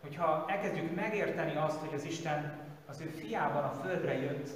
[0.00, 4.48] hogyha elkezdjük megérteni azt, hogy az Isten az ő fiában a földre jött,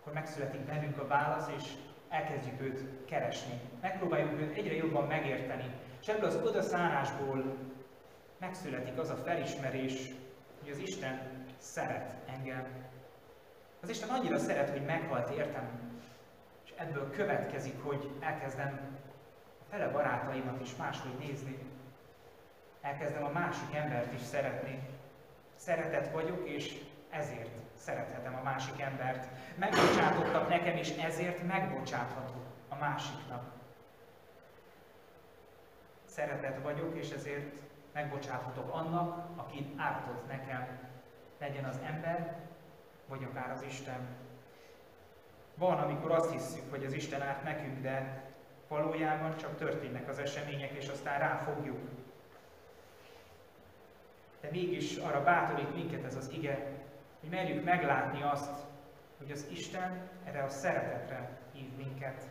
[0.00, 1.72] akkor megszületik bennünk a válasz, és
[2.08, 3.60] elkezdjük őt keresni.
[3.80, 5.70] Megpróbáljuk őt egyre jobban megérteni.
[6.00, 7.56] És ebből az odaszárásból
[8.38, 10.10] megszületik az a felismerés,
[10.60, 12.66] hogy az Isten szeret engem.
[13.82, 15.68] Az Isten annyira szeret, hogy meghalt értem,
[16.64, 18.98] és ebből következik, hogy elkezdem
[19.70, 21.58] fele barátaimat is máshogy nézni.
[22.80, 24.88] Elkezdem a másik embert is szeretni.
[25.56, 29.28] Szeretet vagyok, és ezért szerethetem a másik embert.
[29.54, 33.52] Megbocsátottak nekem, és ezért megbocsáthatok a másiknak.
[36.04, 37.52] Szeretet vagyok, és ezért
[37.92, 40.87] megbocsáthatok annak, aki ártott nekem,
[41.38, 42.36] legyen az ember,
[43.08, 44.06] vagy akár az Isten.
[45.54, 48.26] Van, amikor azt hiszük, hogy az Isten árt nekünk, de
[48.68, 51.78] Valójában csak történnek az események, és aztán ráfogjuk.
[54.40, 56.72] De mégis arra bátorít minket ez az ige,
[57.20, 58.50] hogy merjük meglátni azt,
[59.18, 62.22] hogy az Isten erre a szeretetre hív minket.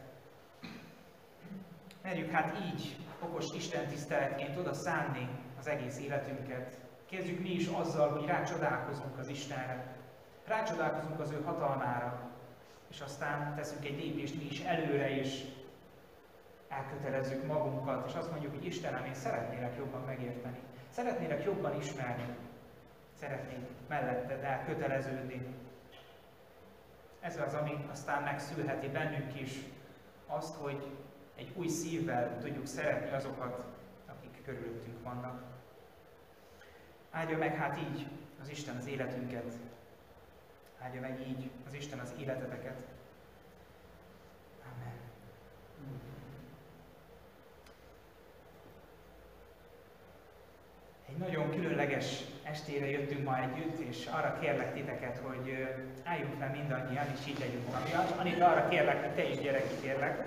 [2.03, 5.29] Merjük hát így okos Isten tiszteletként oda szánni
[5.59, 6.77] az egész életünket.
[7.09, 9.95] Kezdjük mi is azzal, hogy rácsodálkozunk az Istenre.
[10.45, 12.29] Rácsodálkozunk az ő hatalmára,
[12.89, 15.43] és aztán teszünk egy lépést mi is előre, és
[16.67, 20.59] elkötelezzük magunkat, és azt mondjuk, hogy Istenem, én szeretnélek jobban megérteni.
[20.89, 22.35] Szeretnélek jobban ismerni.
[23.19, 25.55] Szeretnék melletted elköteleződni.
[27.19, 29.51] ez az, ami aztán megszülheti bennünk is
[30.27, 30.95] azt, hogy
[31.35, 33.65] egy új szívvel tudjuk szeretni azokat,
[34.07, 35.56] akik körülöttünk vannak.
[37.17, 38.07] Áldja meg hát így
[38.41, 39.53] az Isten az életünket,
[40.79, 42.83] áldja meg így az Isten az életeteket.
[44.63, 44.93] Amen.
[51.09, 55.67] Egy nagyon különleges estére jöttünk ma együtt, és arra kérlek titeket, hogy
[56.03, 58.19] álljunk fel mindannyian, és így legyünk amiatt.
[58.19, 60.25] Anita, arra kérlek, hogy te is gyere kérlek.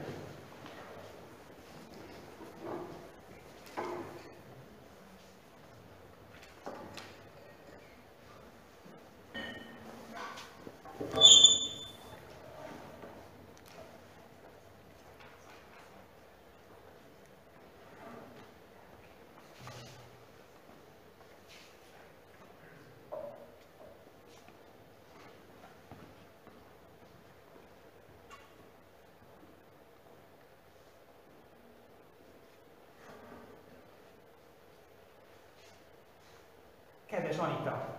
[37.11, 37.99] Kedves Anita,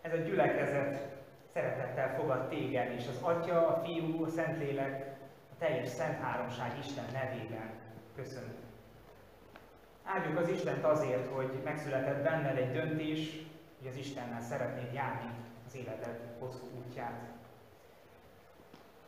[0.00, 1.16] ez a gyülekezet
[1.52, 5.16] szeretettel fogad téged, és az Atya, a Fiú, a Szentlélek,
[5.52, 7.70] a teljes Szent Háromság Isten nevében
[8.16, 8.56] köszönöm.
[10.04, 13.46] Áldjuk az Istent azért, hogy megszületett benned egy döntés,
[13.78, 15.30] hogy az Istennel szeretnéd járni
[15.66, 17.20] az életed hosszú útját.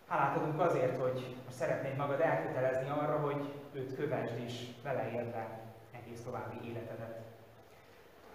[0.09, 5.61] Hálát adunk azért, hogy szeretnéd magad elkötelezni arra, hogy őt kövesd és vele érve
[5.93, 7.30] egész további életedet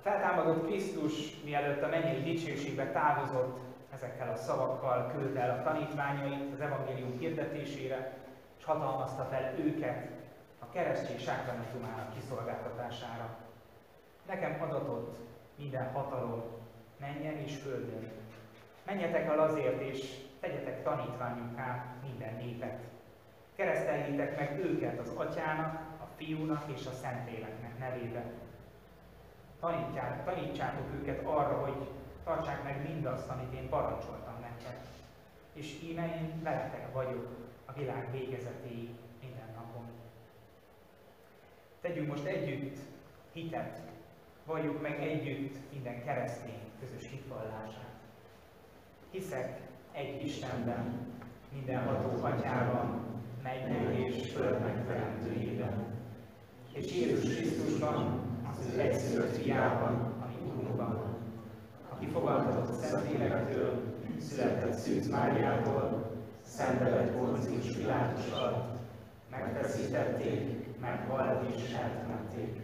[0.05, 3.59] feltámadott Krisztus, mielőtt a mennyei dicsőségbe távozott,
[3.95, 8.13] ezekkel a szavakkal küldte el a tanítványait az evangélium hirdetésére,
[8.57, 10.07] és hatalmazta fel őket
[10.59, 13.37] a keresztény sákramentumának kiszolgáltatására.
[14.27, 15.17] Nekem adatott
[15.57, 16.43] minden hatalom,
[16.99, 18.11] menjen és földön.
[18.85, 22.79] Menjetek el azért, és tegyetek tanítványuká minden népet.
[23.55, 28.31] Kereszteljétek meg őket az atyának, a fiúnak és a szentléleknek nevében
[29.59, 31.87] tanítják, tanítsátok őket arra, hogy
[32.25, 34.77] tartsák meg mindazt, amit én parancsoltam nektek.
[35.53, 37.27] És íme én veletek vagyok
[37.65, 38.89] a világ végezetéig
[39.21, 39.85] minden napon.
[41.81, 42.77] Tegyünk most együtt
[43.33, 43.81] hitet,
[44.45, 47.93] valljuk meg együtt minden keresztény közös hitvallását.
[49.11, 49.59] Hiszek
[49.91, 51.13] egy Istenben,
[51.53, 53.05] mindenható atyában,
[53.43, 55.85] mennyek és földnek teremtőjében,
[56.73, 60.14] és Jézus Krisztusban, az ő egyszülött fiában,
[62.15, 63.81] fogadhatott a Szentlélektől,
[64.19, 66.11] született Szűz Máriától,
[66.45, 68.79] szenvedett Pontius Pilátus alatt,
[69.31, 72.61] megfeszítették, meghalt és eltemették.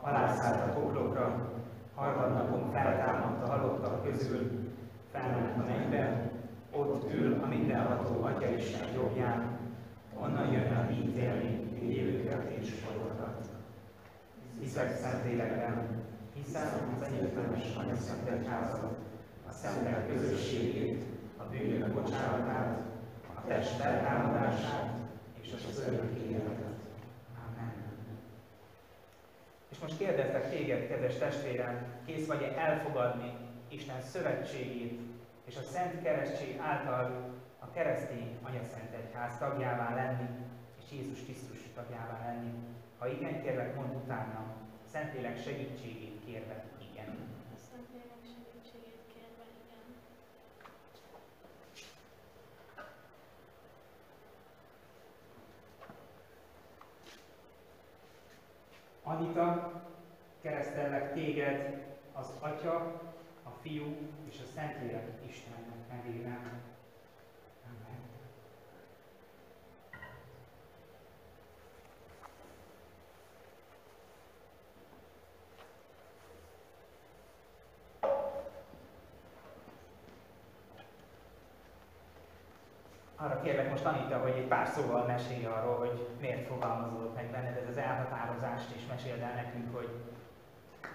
[0.00, 1.52] Alászállt a poklokra,
[1.94, 4.72] harmadnapon feltámadt a halottak közül,
[5.12, 6.30] felment a mennybe,
[6.72, 9.58] ott ül a mindenható Atya Isten jobbján,
[10.20, 13.48] onnan jön a ítélni élőket és halottat
[14.60, 16.02] hiszek Szentlélekben,
[16.34, 16.66] hiszen
[16.96, 17.62] az egyetlenes
[17.98, 18.96] Szent Egyházat,
[19.48, 21.02] a szentek közösségét,
[21.36, 22.78] a bűnök bocsánatát,
[23.34, 24.90] a test feltámadását
[25.40, 26.78] és az örök életet.
[27.46, 27.72] Amen.
[29.70, 33.32] És most kérdezlek téged, kedves testvérem, kész vagy-e elfogadni
[33.68, 35.00] Isten szövetségét
[35.44, 40.28] és a Szent Keresztség által a keresztény Anyaszent Egyház tagjává lenni,
[40.78, 42.52] és Jézus Krisztus tagjává lenni.
[42.98, 44.44] Ha igen, kérlek, mondd utána,
[44.92, 47.08] Szentlélek segítségét kérve, igen.
[59.02, 59.72] Anita,
[60.40, 62.74] keresztellek téged az Atya,
[63.42, 63.96] a Fiú
[64.28, 66.73] és a Szentlélek Istennek nevében.
[83.24, 87.56] Arra kérlek most Anita, hogy egy pár szóval mesélj arról, hogy miért fogalmazódott meg benned
[87.56, 89.90] ez az elhatározást, és meséld el nekünk, hogy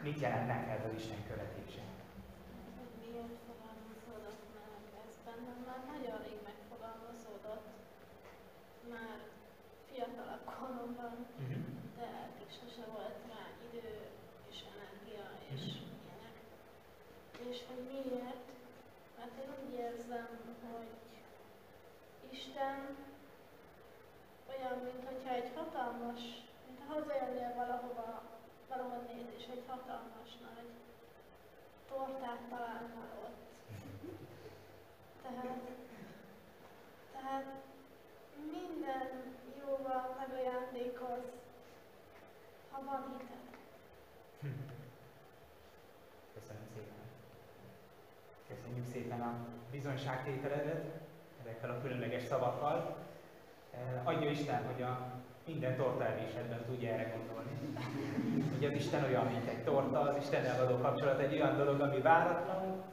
[0.05, 1.83] mit jelent neked az Isten követése.
[3.03, 5.59] Miért fogalmazódott meg ez bennem?
[5.69, 7.67] Már nagyon rég megfogalmazódott,
[8.93, 9.17] már
[9.89, 11.63] fiatalabb koromban, uh-huh.
[11.97, 13.89] de eddig sose volt rá idő
[14.51, 16.01] és energia és uh-huh.
[16.03, 16.35] ilyenek.
[17.49, 18.45] És hogy miért?
[19.17, 20.27] Mert én úgy érzem,
[20.75, 20.91] hogy
[22.29, 22.97] Isten
[24.49, 26.21] olyan, mintha egy hatalmas,
[26.65, 28.21] mint ha hazaérnél valahova,
[28.69, 30.69] valahonnét, és egy hatalmas nagy
[31.89, 33.49] tortát találnál ott.
[35.21, 35.59] tehet.
[37.11, 37.45] Tehát
[38.51, 41.25] minden jóval megajándékoz,
[42.71, 43.37] ha van hited.
[46.33, 46.97] Köszönöm szépen.
[48.47, 49.35] Köszönjük szépen a
[49.71, 51.08] bizonyságtételedet
[51.41, 52.95] ezekkel a különleges szavakkal.
[53.71, 57.57] Eh, adja Isten, hogy a minden tortaevésedben tudja erre gondolni.
[58.53, 62.01] Hogy az Isten olyan, mint egy torta, az Istennel való kapcsolat egy olyan dolog, ami
[62.01, 62.83] váratlan,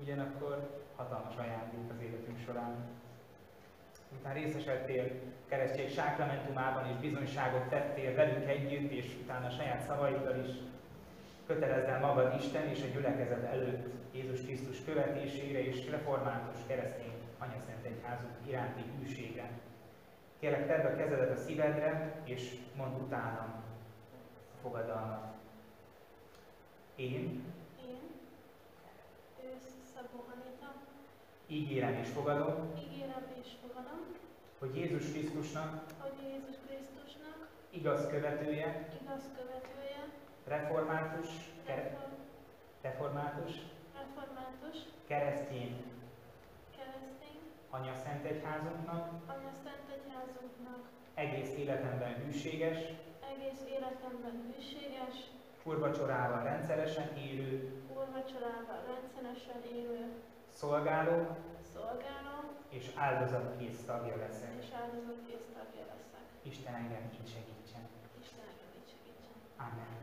[0.00, 2.74] ugyanakkor hatalmas ajándék az életünk során.
[4.18, 5.10] Után részesedtél
[5.48, 10.50] keresztség sákramentumában és bizonyságot tettél velünk együtt, és utána a saját szavaiddal is
[11.46, 18.34] kötelezzel magad Isten és a gyülekezet előtt Jézus Krisztus követésére és református keresztény anyaszent egyházunk
[18.46, 19.50] iránti hűségre.
[20.38, 23.64] Kérlek, tedd a kezedet a szívedre, és mondd utánam
[24.54, 25.34] a fogadalmat.
[26.96, 27.44] Én,
[27.88, 28.00] Én,
[29.94, 30.74] Szabó Anita,
[31.46, 34.00] ígérem és fogadom, ígérem és fogadom,
[34.58, 40.08] hogy Jézus Krisztusnak hogy Jézus Krisztusnak igaz követője, igaz követője,
[40.44, 41.28] református,
[41.66, 42.12] reform,
[42.82, 43.52] református,
[43.94, 44.76] református,
[45.06, 45.99] keresztény,
[47.70, 52.78] anya szent egyházunknak, Anya Szent Egyházunknak egész életemben hűséges,
[53.32, 55.30] egész életemben hűséges,
[55.62, 60.12] urvacsorával rendszeresen élő, úrvacsorával rendszeresen élő,
[60.48, 61.36] szolgáló
[61.72, 62.36] szolgáló
[62.68, 64.52] és áldozatkész tagja leszek.
[64.58, 66.24] és áldozatkész tagja leszek.
[66.42, 67.84] Isten engem így segítsen.
[68.20, 69.34] Isten engem így segítsen.
[69.56, 69.98] Amen.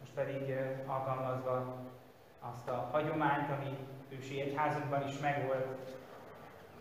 [0.00, 1.80] Most pedig eh, alkalmazva
[2.40, 3.76] azt a hagyományt, ami
[4.08, 5.66] ősi egyházunkban is megvolt,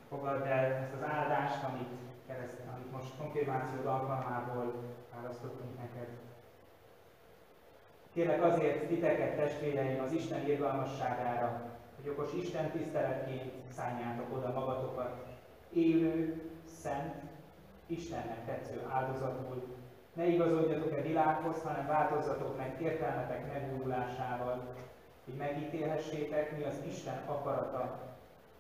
[0.09, 1.89] fogadd el ezt az áldást, amit,
[2.27, 4.73] kereszt, amit most konfirmációd alkalmából
[5.15, 6.07] választottunk neked.
[8.13, 11.61] Kérlek azért titeket, testvéreim, az Isten irgalmasságára,
[11.95, 15.25] hogy okos Isten tiszteletként szálljátok oda magatokat,
[15.73, 17.15] élő, szent,
[17.85, 19.63] Istennek tetsző áldozatul.
[20.13, 24.75] Ne igazodjatok-e világhoz, hanem változzatok meg értelmetek megújulásával,
[25.27, 27.99] hogy megítélhessétek, mi az Isten akarata,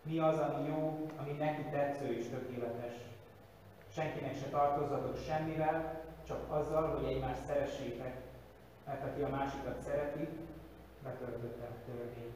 [0.01, 2.93] mi az, ami jó, ami neki tetsző és tökéletes.
[3.93, 8.15] Senkinek se tartozzatok semmivel, csak azzal, hogy egymást szeressétek,
[8.85, 10.27] mert aki a másikat szereti,
[11.03, 12.35] betöltötte a törvényt.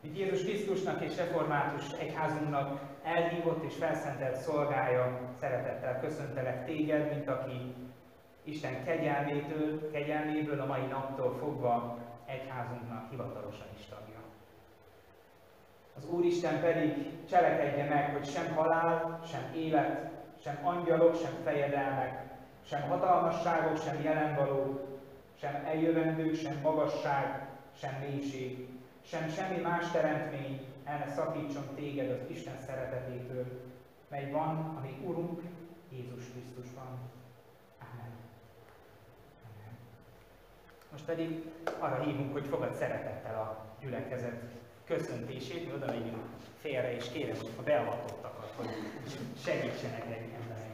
[0.00, 7.74] Így Jézus Krisztusnak és református egyházunknak elhívott és felszentelt szolgája, szeretettel köszöntelek téged, mint aki
[8.44, 14.22] Isten kegyelmétől, kegyelméből a mai naptól fogva egyházunknak hivatalosan is tagja.
[15.96, 20.10] Az Úristen pedig cselekedje meg, hogy sem halál, sem élet,
[20.42, 22.22] sem angyalok, sem fejedelmek,
[22.66, 24.80] sem hatalmasságok, sem jelenvalók,
[25.40, 27.48] sem eljövendők, sem magasság,
[27.80, 28.68] sem mélység,
[29.02, 33.46] sem semmi más teremtmény el ne szakítson téged az Isten szeretetétől,
[34.08, 35.42] mely van, ami Urunk
[35.90, 36.98] Jézus Krisztusban.
[37.78, 38.12] Amen.
[39.44, 39.76] Amen.
[40.94, 41.42] Most pedig
[41.78, 44.42] arra hívunk, hogy fogad szeretettel a gyülekezet
[44.84, 46.24] köszöntését, mi oda megyünk
[46.60, 48.68] félre, és kérem a beavatottakat, hogy
[49.44, 50.73] segítsenek engem engem.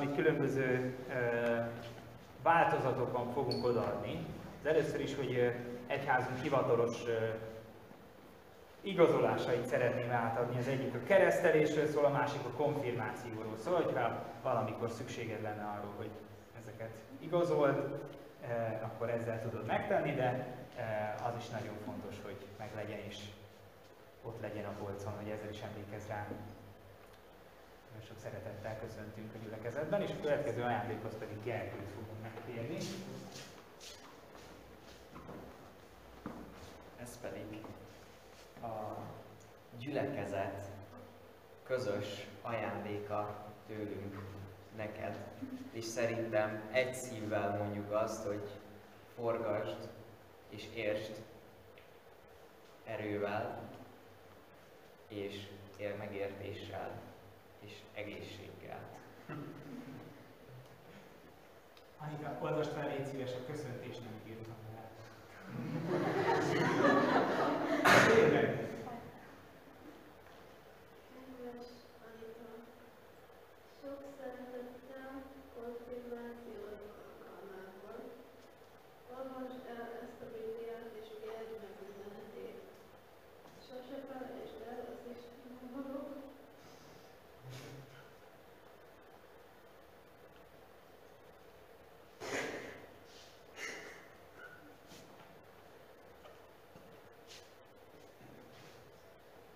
[0.00, 1.56] Amit különböző ö,
[2.42, 4.26] változatokon fogunk odaadni.
[4.60, 5.52] Az először is, hogy
[5.86, 6.96] egyházunk hivatalos
[8.80, 10.58] igazolásait szeretném átadni.
[10.58, 15.92] Az egyik a keresztelésről szól, a másik a konfirmációról szól, hogyha valamikor szükséged lenne arról,
[15.96, 16.10] hogy
[16.58, 18.00] ezeket igazold,
[18.82, 20.46] akkor ezzel tudod megtenni, de
[21.28, 23.18] az is nagyon fontos, hogy meglegyen és
[24.22, 26.26] ott legyen a polcon, hogy ezzel is emlékezz rá.
[28.06, 32.76] Sok szeretettel köszöntünk a gyülekezetben, és a következő ajándékhoz pedig Gergőt fogunk megtérni.
[37.00, 37.64] Ez pedig
[38.62, 38.96] a
[39.78, 40.70] gyülekezet
[41.62, 44.16] közös ajándéka tőlünk
[44.76, 45.16] neked.
[45.72, 48.48] És szerintem egy szívvel mondjuk azt, hogy
[49.14, 49.88] forgasd
[50.48, 51.22] és értsd
[52.84, 53.68] erővel,
[55.08, 57.09] és él megértéssel,
[57.70, 58.80] és egészséggel.
[61.98, 64.90] Annika, olvasd fel, légy szíves, a köszöntést nem írtam el.
[68.14, 68.68] Tényleg.
[79.16, 82.60] Olvasd el ezt a Bibliát és értsd meg üzenetét.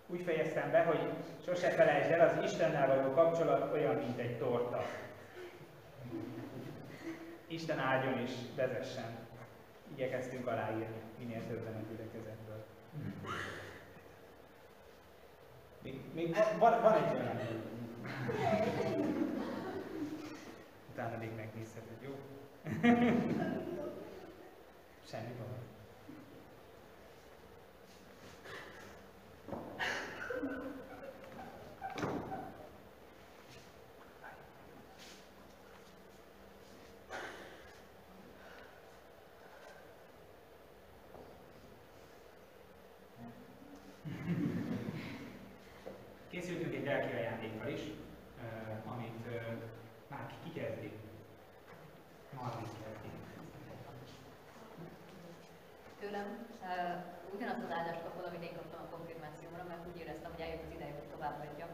[0.07, 0.99] Úgy fejeztem be, hogy
[1.55, 4.85] sose felejtsd el, az Istennel való kapcsolat olyan, mint egy torta.
[7.47, 9.17] Isten áldjon és vezessen.
[9.93, 12.65] Igyekeztünk aláírni minél többen a gyülekezetből.
[15.83, 17.41] Még, még van, van egy olyan.
[20.93, 22.15] Utána még megnézheted, jó?
[25.11, 25.65] Semmi baj.
[46.35, 49.35] Készültünk egy lelki ajándékkal is, uh, amit uh,
[50.09, 50.91] már ki kikezdi.
[52.39, 53.11] Margit kezdi.
[56.01, 56.29] Tőlem
[56.63, 60.67] uh, ugyanazt az áldást kapod, amit én kaptam a konfirmációmra, mert úgy éreztem, hogy eljött
[60.67, 61.73] az ideje, hogy továbbadjam.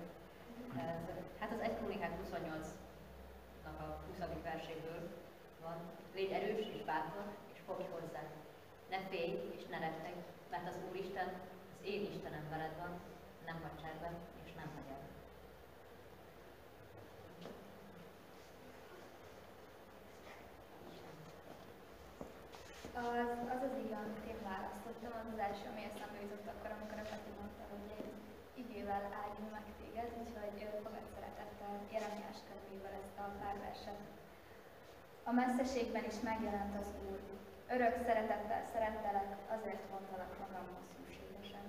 [0.87, 1.03] Ez,
[1.41, 4.43] hát az 1 Krónikák 28-nak a 20.
[4.43, 5.01] verséből
[5.65, 5.79] van.
[6.15, 8.23] Légy erős és bátor, és fogj hozzá.
[8.93, 10.21] Ne félj és ne rettegj,
[10.51, 11.29] mert az Úristen,
[11.81, 12.93] az én Istenem veled van,
[13.47, 14.15] nem hagy cserben,
[14.45, 15.03] és nem hagy el.
[23.01, 24.41] Az az, az ige, amit én
[25.51, 28.09] első, ami eszembe jutott akkor, amikor a Peti mondta, hogy én
[28.63, 34.01] igével áldjon meg téged, úgyhogy fogad szeretettel Jeremiás könyvéből ezt a pár verset.
[35.29, 37.21] A messzeségben is megjelent az Úr.
[37.77, 41.67] Örök szeretettel szerettelek, azért vontalak magamhoz hűségesen.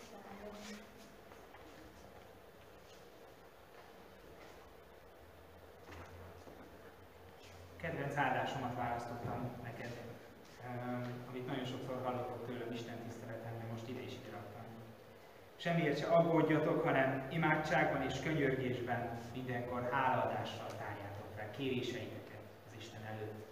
[0.00, 0.56] Isten áldjon.
[7.82, 10.07] kedvenc áldásomat választottam neked,
[11.28, 14.64] amit nagyon sokszor hallottok tőlem Isten tiszteletemben, most ide is ide raktam.
[15.56, 23.46] Semmiért se aggódjatok, hanem imádságban és könyörgésben mindenkor hálaadással tárjátok fel kéréseiteket az Isten előtt.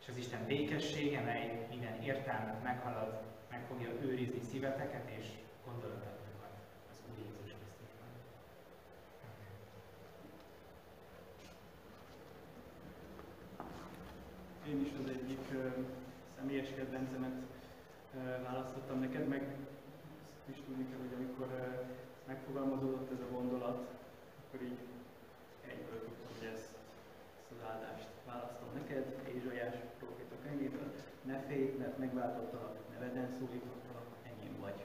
[0.00, 5.26] És az Isten békessége, mely minden értelmet meghalad, meg fogja őrizni szíveteket és
[5.64, 6.52] gondolatokat
[6.90, 8.08] az Úr Jézus Krisztusban.
[14.68, 15.68] Én is az egyik ö,
[16.42, 17.36] személyes kedvencemet
[18.48, 19.42] választottam neked, meg
[20.38, 21.48] azt is tudni kell, hogy amikor
[22.26, 23.78] megfogalmazódott ez a gondolat,
[24.40, 24.78] akkor így
[25.72, 26.72] egyből tudtam, hogy ezt,
[27.40, 29.04] ezt az áldást választom neked,
[29.36, 30.88] Ézsaiás proféta könyvéből.
[31.30, 34.78] Ne félj, mert megváltottalak, neveden szólítottalak, enyém vagy.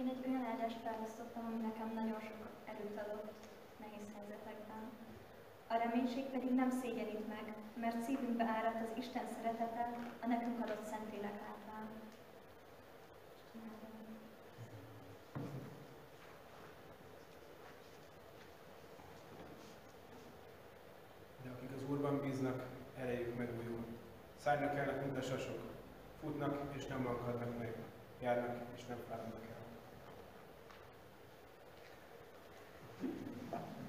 [0.00, 3.32] Én egy olyan áldást választottam, ami nekem nagyon sok erőt adott
[3.82, 4.82] nehéz helyzetekben.
[5.72, 9.88] A reménység pedig nem szégyenít meg, mert szívünkbe áradt az Isten szeretete
[10.22, 11.86] a nekünk adott Szentlélek által.
[21.42, 22.66] De akik az Úrban bíznak,
[22.98, 23.84] erejük megújul.
[24.36, 25.60] Szállnak elnek, mint a sasok.
[26.20, 27.74] Futnak, és nem lankadnak meg.
[28.20, 29.60] Járnak, és nem fáradnak el.
[33.02, 33.81] Így szól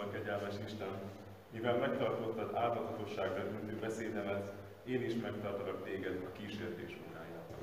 [0.00, 0.94] a kegyelmes Isten.
[1.50, 4.52] Mivel megtartottad áldatosságra döntő beszédemet,
[4.84, 7.56] én is megtartalak téged a kísértés órájától.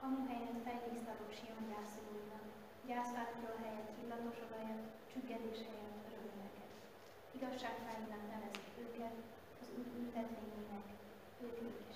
[0.00, 2.44] Amu helyett fejléksztagok Sion gyászolóinak,
[2.86, 6.70] gyászfákról helyett illatos olajat, csüggedés helyett örömeket.
[7.36, 8.59] Igazságfáinak nevezik
[11.42, 11.89] Mm-hmm.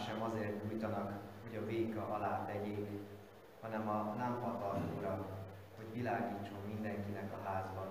[0.00, 2.88] Lámpás sem azért gyújtanak, hogy a véka alá tegyék,
[3.60, 5.26] hanem a lámpatartóra,
[5.76, 7.86] hogy világítson mindenkinek a házban.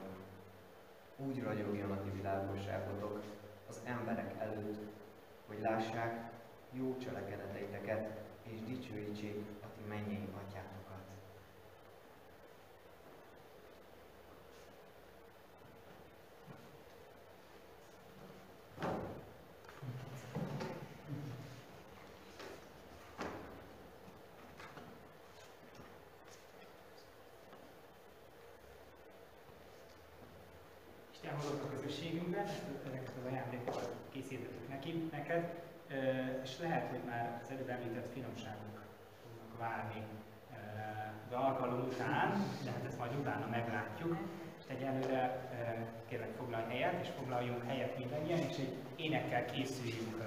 [1.17, 3.21] Úgy ragyogjon a ti világosságotok
[3.69, 4.77] az emberek előtt,
[5.47, 6.31] hogy lássák
[6.71, 10.79] jó cselekedeteiteket, és dicsőítsék a ti mennyei atyátokat.
[31.21, 31.69] Isten hozott a
[32.41, 35.43] közösségünkbe, ezeket az ajándékokat készítettük neki, neked,
[36.43, 38.77] és lehet, hogy már az előbb említett finomságok
[39.23, 40.03] fognak várni
[41.27, 44.17] az alkalom után, de hát ezt majd utána meglátjuk.
[44.59, 45.49] És egyelőre
[46.07, 50.23] kérlek foglalj helyet, és foglaljunk helyet mindannyian, és egy énekkel készüljünk.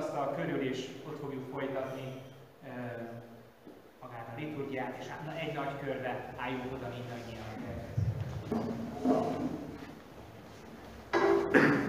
[0.00, 2.22] úrasztal körül, és ott fogjuk folytatni
[2.64, 2.70] eh,
[4.02, 7.48] magát a liturgiát, és hát egy nagy körbe álljunk oda mindannyian.
[11.52, 11.79] Thank you.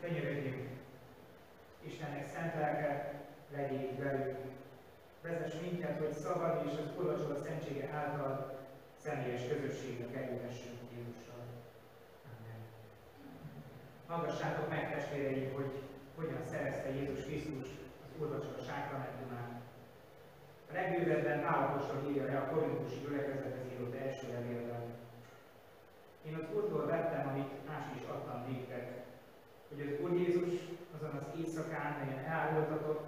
[0.00, 0.68] Könyörögjünk,
[1.82, 3.20] Istennek szent lelke,
[3.56, 4.38] legyél velünk.
[5.22, 8.58] Vezess minket, hogy szabad és az Urvacsora szentsége által
[9.02, 11.42] személyes közösségre kerülhessünk Jézussal.
[12.32, 12.60] Amen.
[14.06, 15.82] Hallgassátok meg, testvéreim, hogy
[16.14, 17.68] hogyan szerezte Jézus Krisztus
[18.04, 19.60] az Urvacsora sákramentumát.
[20.70, 24.82] A legbővebben Pálapostól írja le a korintusi gyülekezethez írott első levélben.
[26.26, 29.07] Én az Úrtól vettem, amit más is adtam néktek,
[29.68, 30.52] hogy az Úr Jézus
[30.94, 33.06] azon az éjszakán, melyen elárultatott,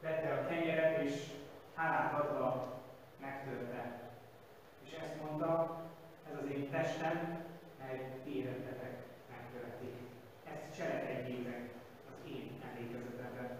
[0.00, 1.12] vette a kenyeret, és
[1.74, 2.80] hálát adva
[3.20, 4.10] megtörte.
[4.84, 5.80] És ezt mondta,
[6.30, 7.44] ez az én testem,
[7.78, 8.96] mely életetek
[9.30, 9.94] megkövetik.
[10.52, 11.70] Ezt cselekedjétek
[12.08, 13.56] az én emlékezetemre.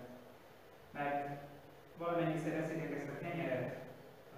[0.91, 1.41] Mert
[1.99, 3.77] valamennyiszer eszitek ezt a kenyeret,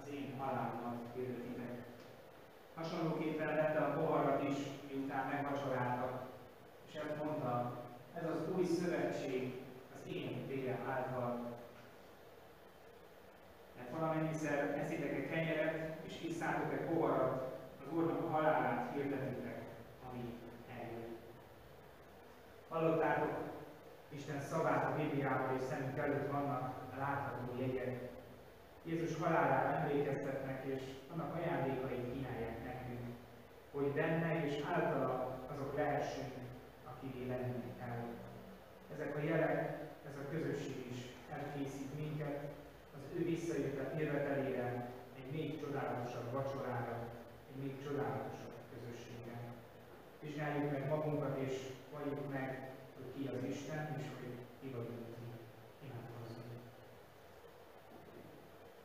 [0.02, 1.82] az én halálomat hirdetitek.
[2.74, 4.56] Hasonlóképpen vette a poharat is,
[4.90, 6.23] miután megvacsoráltak,
[6.94, 7.82] ezt mondta,
[8.14, 9.62] ez az új szövetség
[9.94, 11.52] az én vérem által.
[13.76, 19.62] Mert valamennyiszer eszitek-e kenyeret, és iszátok-e poharat, az Úrnak a halálát hirdetitek,
[20.10, 20.38] ami
[20.68, 21.16] eljön.
[22.68, 23.52] Hallottátok
[24.08, 28.12] Isten szavát a Bibliában, és szemünk előtt vannak a látható jegyek.
[28.82, 33.00] Jézus halálára emlékeztetnek, és annak ajándékai kínálják nekünk,
[33.72, 36.43] hogy benne és általa azok lehessünk,
[37.28, 38.04] lenni kell.
[38.94, 39.58] Ezek a jelek,
[40.08, 41.00] ez a közösség is
[41.30, 42.38] elkészít minket
[42.96, 46.96] az ő visszajöttel jövetelére, egy még csodálatosabb vacsorára,
[47.50, 49.38] egy még csodálatosabb közösségre.
[50.20, 51.54] Vizsgáljuk meg magunkat, és
[51.92, 55.32] valljuk meg, hogy ki az Isten, és hogy ki vagyunk mi.
[55.84, 56.52] Imádkozzunk.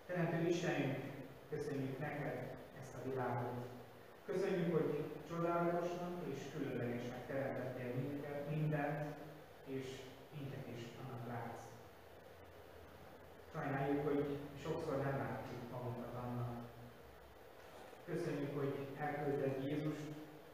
[0.06, 0.98] Teremtő Istenünk,
[1.50, 3.68] köszönjük neked ezt a világot.
[4.26, 9.16] Köszönjük, hogy csodálatosnak és különlegesnek teremtettél minket, mindent,
[9.66, 9.86] és
[10.38, 11.66] minket is annak látsz.
[13.54, 16.52] Sajnáljuk, hogy sokszor nem látjuk magunkat annak.
[18.06, 20.08] Köszönjük, hogy elküldted Jézust,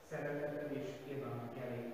[0.09, 1.93] szereteted és irgalmat jelét.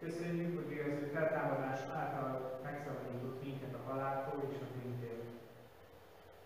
[0.00, 5.22] Köszönjük, hogy ő az ő feltámadás által megszabadított minket a haláltól és a bűntől.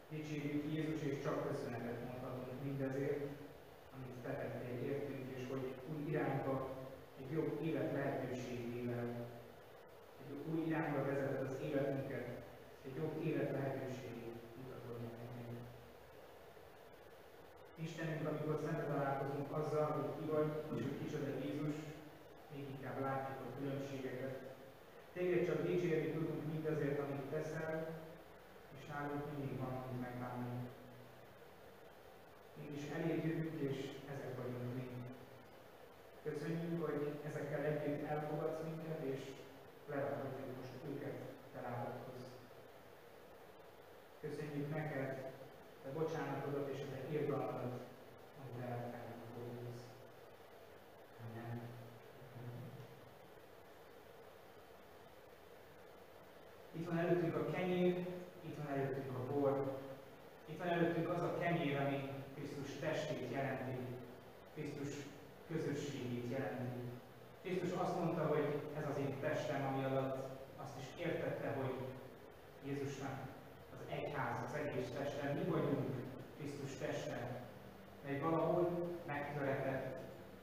[0.09, 3.25] Dicsérjük Jézus, és csak köszönetet mondhatunk mindezért,
[3.95, 6.69] amit te tettél értünk, és hogy új irányba,
[7.19, 9.07] egy jobb élet lehetőségével,
[10.21, 12.27] egy új irányba vezeted az életünket,
[12.85, 15.59] egy jobb élet lehetőségét mutatod nekünk.
[17.75, 21.75] Istenünk, amikor szembe találkozunk azzal, hogy ki vagy, és hogy kicsoda Jézus,
[22.55, 24.35] még inkább látjuk a különbségeket.
[25.13, 28.01] Téged csak dicsérni tudunk mindazért, amit teszel,
[28.77, 30.69] és nálunk mindig van, amit megbánni.
[32.61, 33.77] Mégis eléd jövünk, és
[34.15, 34.87] ezek vagyunk mi.
[36.23, 39.21] Köszönjük, hogy ezekkel együtt elfogadsz minket, és
[39.89, 41.17] lerakhatjuk most őket
[41.53, 42.23] te lábadhoz.
[44.21, 45.31] Köszönjük neked,
[45.83, 47.81] te bocsánatodat és a te irgalmadat,
[48.41, 49.83] amit elfelejtünk fogsz.
[51.25, 51.61] Amen.
[56.83, 58.07] Itt van előttünk a kenyér,
[58.47, 59.79] itt van előttünk a bor,
[60.47, 63.77] itt van előttünk az a kenyér, ami Krisztus testét jelenti,
[64.55, 64.93] Krisztus
[65.51, 66.81] közösségét jelenti.
[67.43, 70.17] Krisztus azt mondta, hogy ez az én testem, ami alatt
[70.63, 71.75] azt is értette, hogy
[72.65, 73.19] Jézusnak
[73.73, 75.91] az egyház, az egész teste, mi vagyunk
[76.39, 77.41] Krisztus teste,
[78.05, 79.97] mely valahol megtöretett,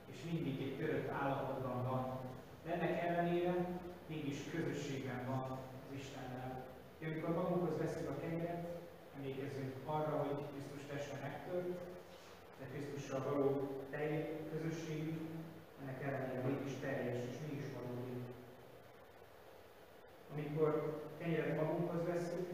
[0.06, 2.20] és mindig egy törött állapotban van.
[2.64, 3.56] De ennek ellenére
[4.06, 5.60] mégis közösségben van
[5.90, 6.66] az Istennel.
[6.98, 8.68] És amikor magunkhoz veszünk a kenyeret,
[9.18, 11.80] emlékezzünk arra, hogy Krisztus teste megtört,
[12.60, 15.20] de Krisztussal való teljes közösségünk
[15.82, 18.18] ennek ellenére mégis teljes és mégis valódi.
[20.32, 20.72] Amikor
[21.18, 22.50] kenyeret magunkhoz veszünk,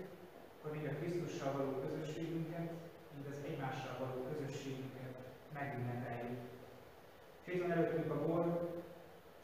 [0.58, 2.72] akkor mind a Krisztussal való közösségünket,
[3.14, 5.14] mind az egymással való közösségünket
[5.54, 6.40] megünnepeljük.
[7.44, 8.44] És itt van előttünk a bor,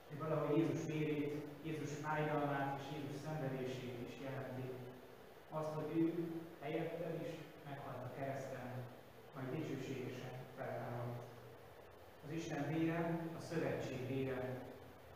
[0.08, 4.68] hogy valahogy Jézus vérét, Jézus fájdalmát és Jézus szenvedését is jelenti.
[5.50, 6.06] Azt, hogy ő
[6.62, 7.30] helyette is
[7.68, 8.70] meghalt a kereszten,
[9.34, 11.22] majd dicsőségesen feltámadt.
[12.26, 13.00] Az Isten vére,
[13.40, 14.40] a szövetség vére,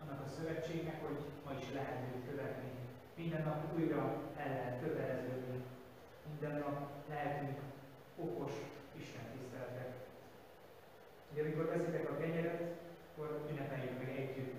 [0.01, 2.71] annak a szövetségnek, hogy ma is lehet őt követni.
[3.15, 5.63] Minden nap újra el lehet köteleződni.
[6.29, 7.59] Minden nap lehetünk
[8.17, 8.51] okos
[8.97, 9.93] Isten tiszteletek.
[11.31, 12.61] Ugye amikor veszitek a kenyeret,
[13.11, 14.53] akkor ünnepeljük meg együtt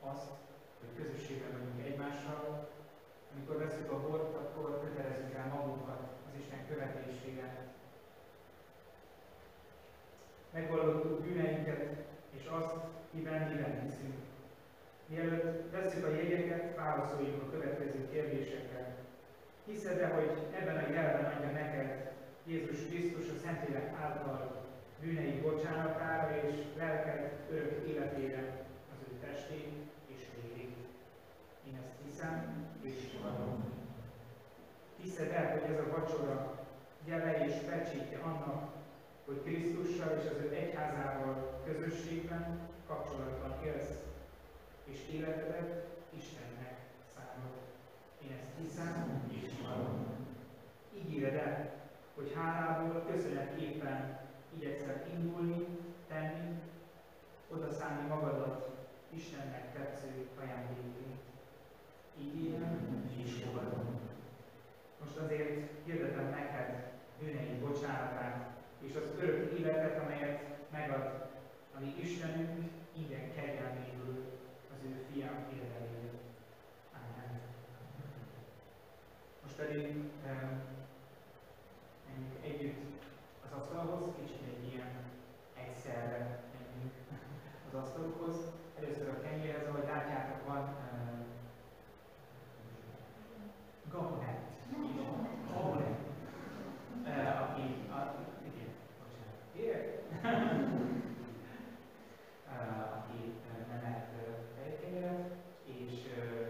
[0.00, 0.30] azt,
[0.78, 2.68] hogy közösségben vagyunk egymással.
[3.32, 7.66] Amikor veszük a bort, akkor kötelezzük el magunkat az Isten követésére.
[10.52, 11.96] Megvallottuk bűneinket,
[12.30, 12.74] és azt,
[13.10, 14.25] miben miben hiszünk.
[15.06, 18.94] Mielőtt veszük a jegyeket, válaszoljunk a következő kérdésekre.
[19.64, 20.30] Hiszed-e, hogy
[20.60, 22.12] ebben a jelben adja neked
[22.44, 24.64] Jézus Krisztus a Szentlélek által
[25.00, 29.72] bűnei bocsánatára és lelked örök életére az ő testét
[30.06, 30.76] és vérét?
[31.68, 33.64] Én ezt hiszem, és fogadom.
[35.02, 36.64] Hiszed el, hogy ez a vacsora
[37.04, 38.72] jele és pecsétje annak,
[39.24, 44.05] hogy Krisztussal és az ő egyházával közösségben, kapcsolatban élsz,
[44.96, 45.84] és életedet
[46.18, 46.76] Istennek
[47.14, 47.54] szánod.
[48.24, 50.06] Én ezt hiszem és vallom.
[50.94, 51.72] Ígéred el,
[52.14, 54.18] hogy hálából köszönetképpen
[54.56, 55.66] igyekszel indulni,
[56.08, 56.58] tenni,
[57.48, 58.68] odaszállni magadat
[59.10, 61.20] Istennek tetsző ajándékként.
[62.20, 64.00] Ígérem és fogadom.
[65.00, 70.40] Most azért hirdetem neked bűneid bocsánatát és az örök életet, amelyet
[70.70, 71.28] megad
[71.76, 73.95] a mi Istenünk igen kegyelméből
[75.16, 76.18] az ő fiam érdeméről.
[76.92, 77.40] Amen.
[79.42, 79.82] Most pedig
[82.06, 83.04] menjünk együtt
[83.44, 84.92] az asztalhoz, kicsit egy ilyen
[85.54, 86.92] egyszerre menjünk
[87.68, 88.36] az asztalokhoz.
[88.78, 90.76] Először a kenyérhez, ahogy látjátok, van
[93.90, 94.44] gabonett.
[95.52, 96.04] Gabonett.
[97.40, 98.14] Aki, a,
[98.44, 99.38] igen, bocsánat,
[102.46, 102.76] uh,
[103.70, 105.30] nem lehet uh, fejkenyeret,
[105.64, 106.48] és uh,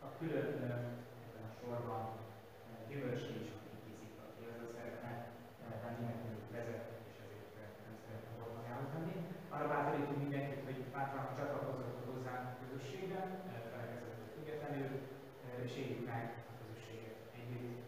[0.00, 3.50] a külön ebben a sorban uh, gyümölcsli is
[3.82, 7.48] készít, aki azzal szeretne uh, venni, meg mondjuk vezetni, és ezért
[7.86, 9.16] nem szeretne magához venni.
[9.54, 13.26] Arra bátorítunk mindenkit, hogy bátran csatlakozzatok hozzánk a közösségben,
[13.72, 17.80] felekezettől függetlenül, uh, és éljük meg a közösséget együtt.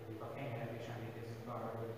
[0.00, 1.94] Egyik a kenyeret, és emlékezzünk arra, hogy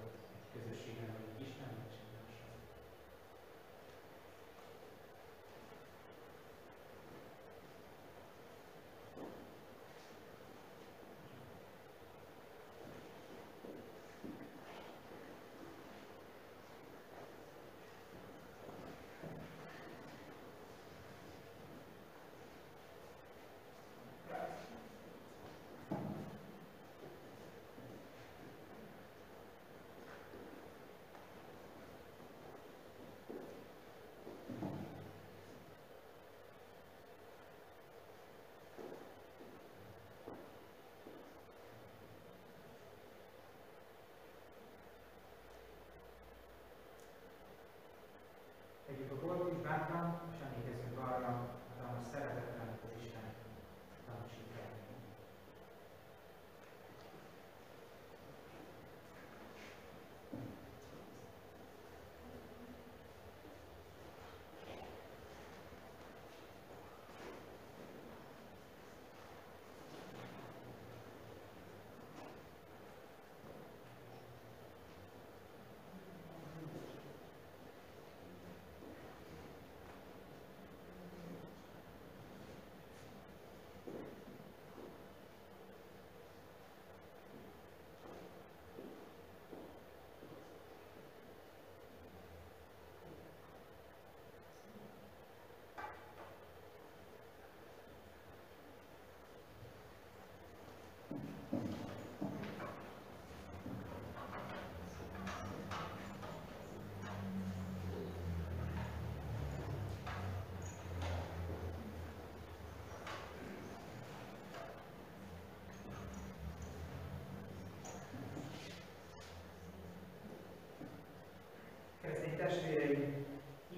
[122.36, 123.26] Keresztény testvéreim,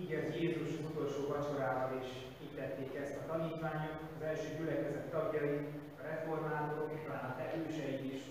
[0.01, 2.10] így az Jézus utolsó vacsorával is
[2.43, 5.56] így tették ezt a tanítványok, az első gyülekezet tagjai,
[5.98, 8.22] a reformátorok, talán a te őseid is,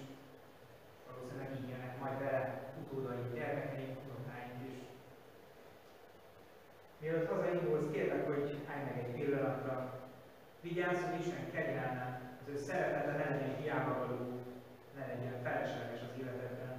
[1.08, 4.78] valószínűleg így jönnek majd vele utódaink, gyermekeink, unokáink is.
[7.00, 9.76] Mielőtt hazaindulsz, kérlek, hogy állj meg egy pillanatra,
[10.62, 14.42] vigyázz, hogy Isten kegyelme, az ő szeretete ne legyen hiába való,
[14.98, 16.76] ne legyen felesleges az életedben.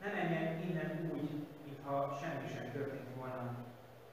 [0.00, 1.28] Ne menjen innen úgy,
[1.64, 3.56] mintha semmi sem történt volna.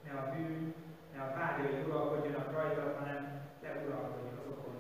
[0.04, 0.74] Ne a bűn,
[1.14, 4.76] ne a vágyai uralkodjanak rajtad, hanem te uralkodj azokon.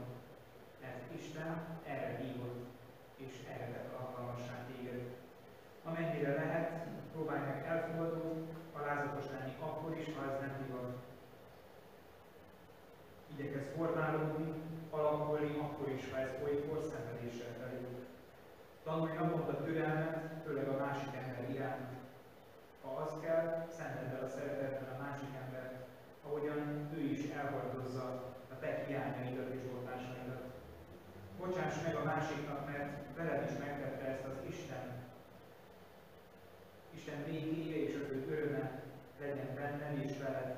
[0.82, 1.52] Mert Isten
[1.88, 2.66] erre hívott,
[3.16, 5.02] és erre tett alkalmassá téged.
[5.84, 9.54] Amennyire lehet, próbálj meg elfogadó, alázatos lenni
[9.86, 10.96] akkor is, ha ez nem divat.
[13.34, 14.54] Igyekezz formálódni,
[14.90, 17.88] alakulni akkor is, ha ez olykor szenvedéssel telik.
[18.84, 21.90] Tanulj naponta türelmet, főleg a másik ember iránt.
[22.84, 25.76] Ha az kell, szenteld el a szeretetben a másik embert,
[26.26, 28.06] ahogyan ő is elhordozza
[28.54, 30.44] a te hiányaidat és oltásaidat.
[31.40, 34.86] Bocsáss meg a másiknak, mert veled is megtette ezt az Isten.
[36.92, 38.85] Isten békéje és az ő öröme
[39.20, 40.56] legyen benned és veled,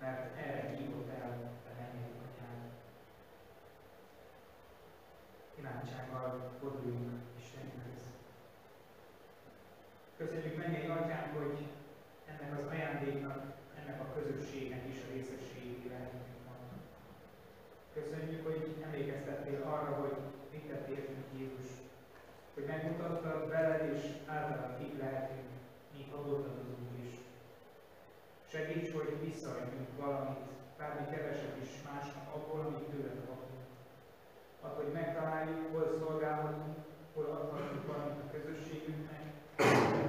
[0.00, 1.30] mert erre hívott el
[1.68, 2.60] a mennyei atyád.
[5.58, 8.02] Imádsággal forduljunk Istenünkhöz.
[10.16, 11.66] Köszönjük mennyei atyánk, hogy
[12.26, 16.26] ennek az ajándéknak, ennek a közösségnek is a részességé lehetünk.
[17.94, 20.16] Köszönjük, hogy emlékeztettél arra, hogy
[20.52, 21.04] mit tettél
[21.36, 21.70] Jézus,
[22.54, 25.48] hogy megmutattad veled és általad kik lehetünk,
[25.92, 26.75] mi ha odaadozunk is.
[28.56, 33.62] Segíts, hogy visszaadjunk valamit, bármi kevesebb is másnak abból, amit tőled kapunk.
[34.64, 36.76] Add, hogy megtaláljuk, hol szolgálhatunk,
[37.14, 39.24] hol adhatunk valamit a közösségünknek,
[39.56, 39.62] a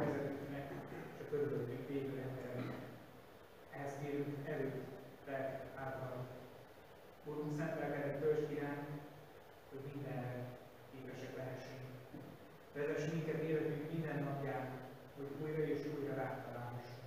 [0.03, 0.65] vezetőknek,
[1.13, 2.81] és a körülöttünk végül embereknek.
[3.75, 4.81] Ehhez kérünk erőt,
[5.27, 6.15] lelket által.
[7.25, 8.87] Úrunk, szent lelkedet töltsd iránk,
[9.69, 10.35] hogy mindenre
[10.91, 11.85] képesek lehessünk.
[12.73, 14.65] Vezess minket életünk minden napján,
[15.15, 17.05] hogy újra és újra rátalálhassunk.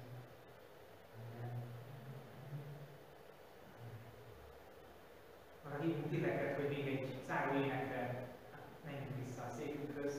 [1.20, 1.52] Amen.
[5.64, 8.28] Arra hívunk titeket, hogy még egy záró énekre
[8.84, 10.14] menjünk vissza a székünkhöz,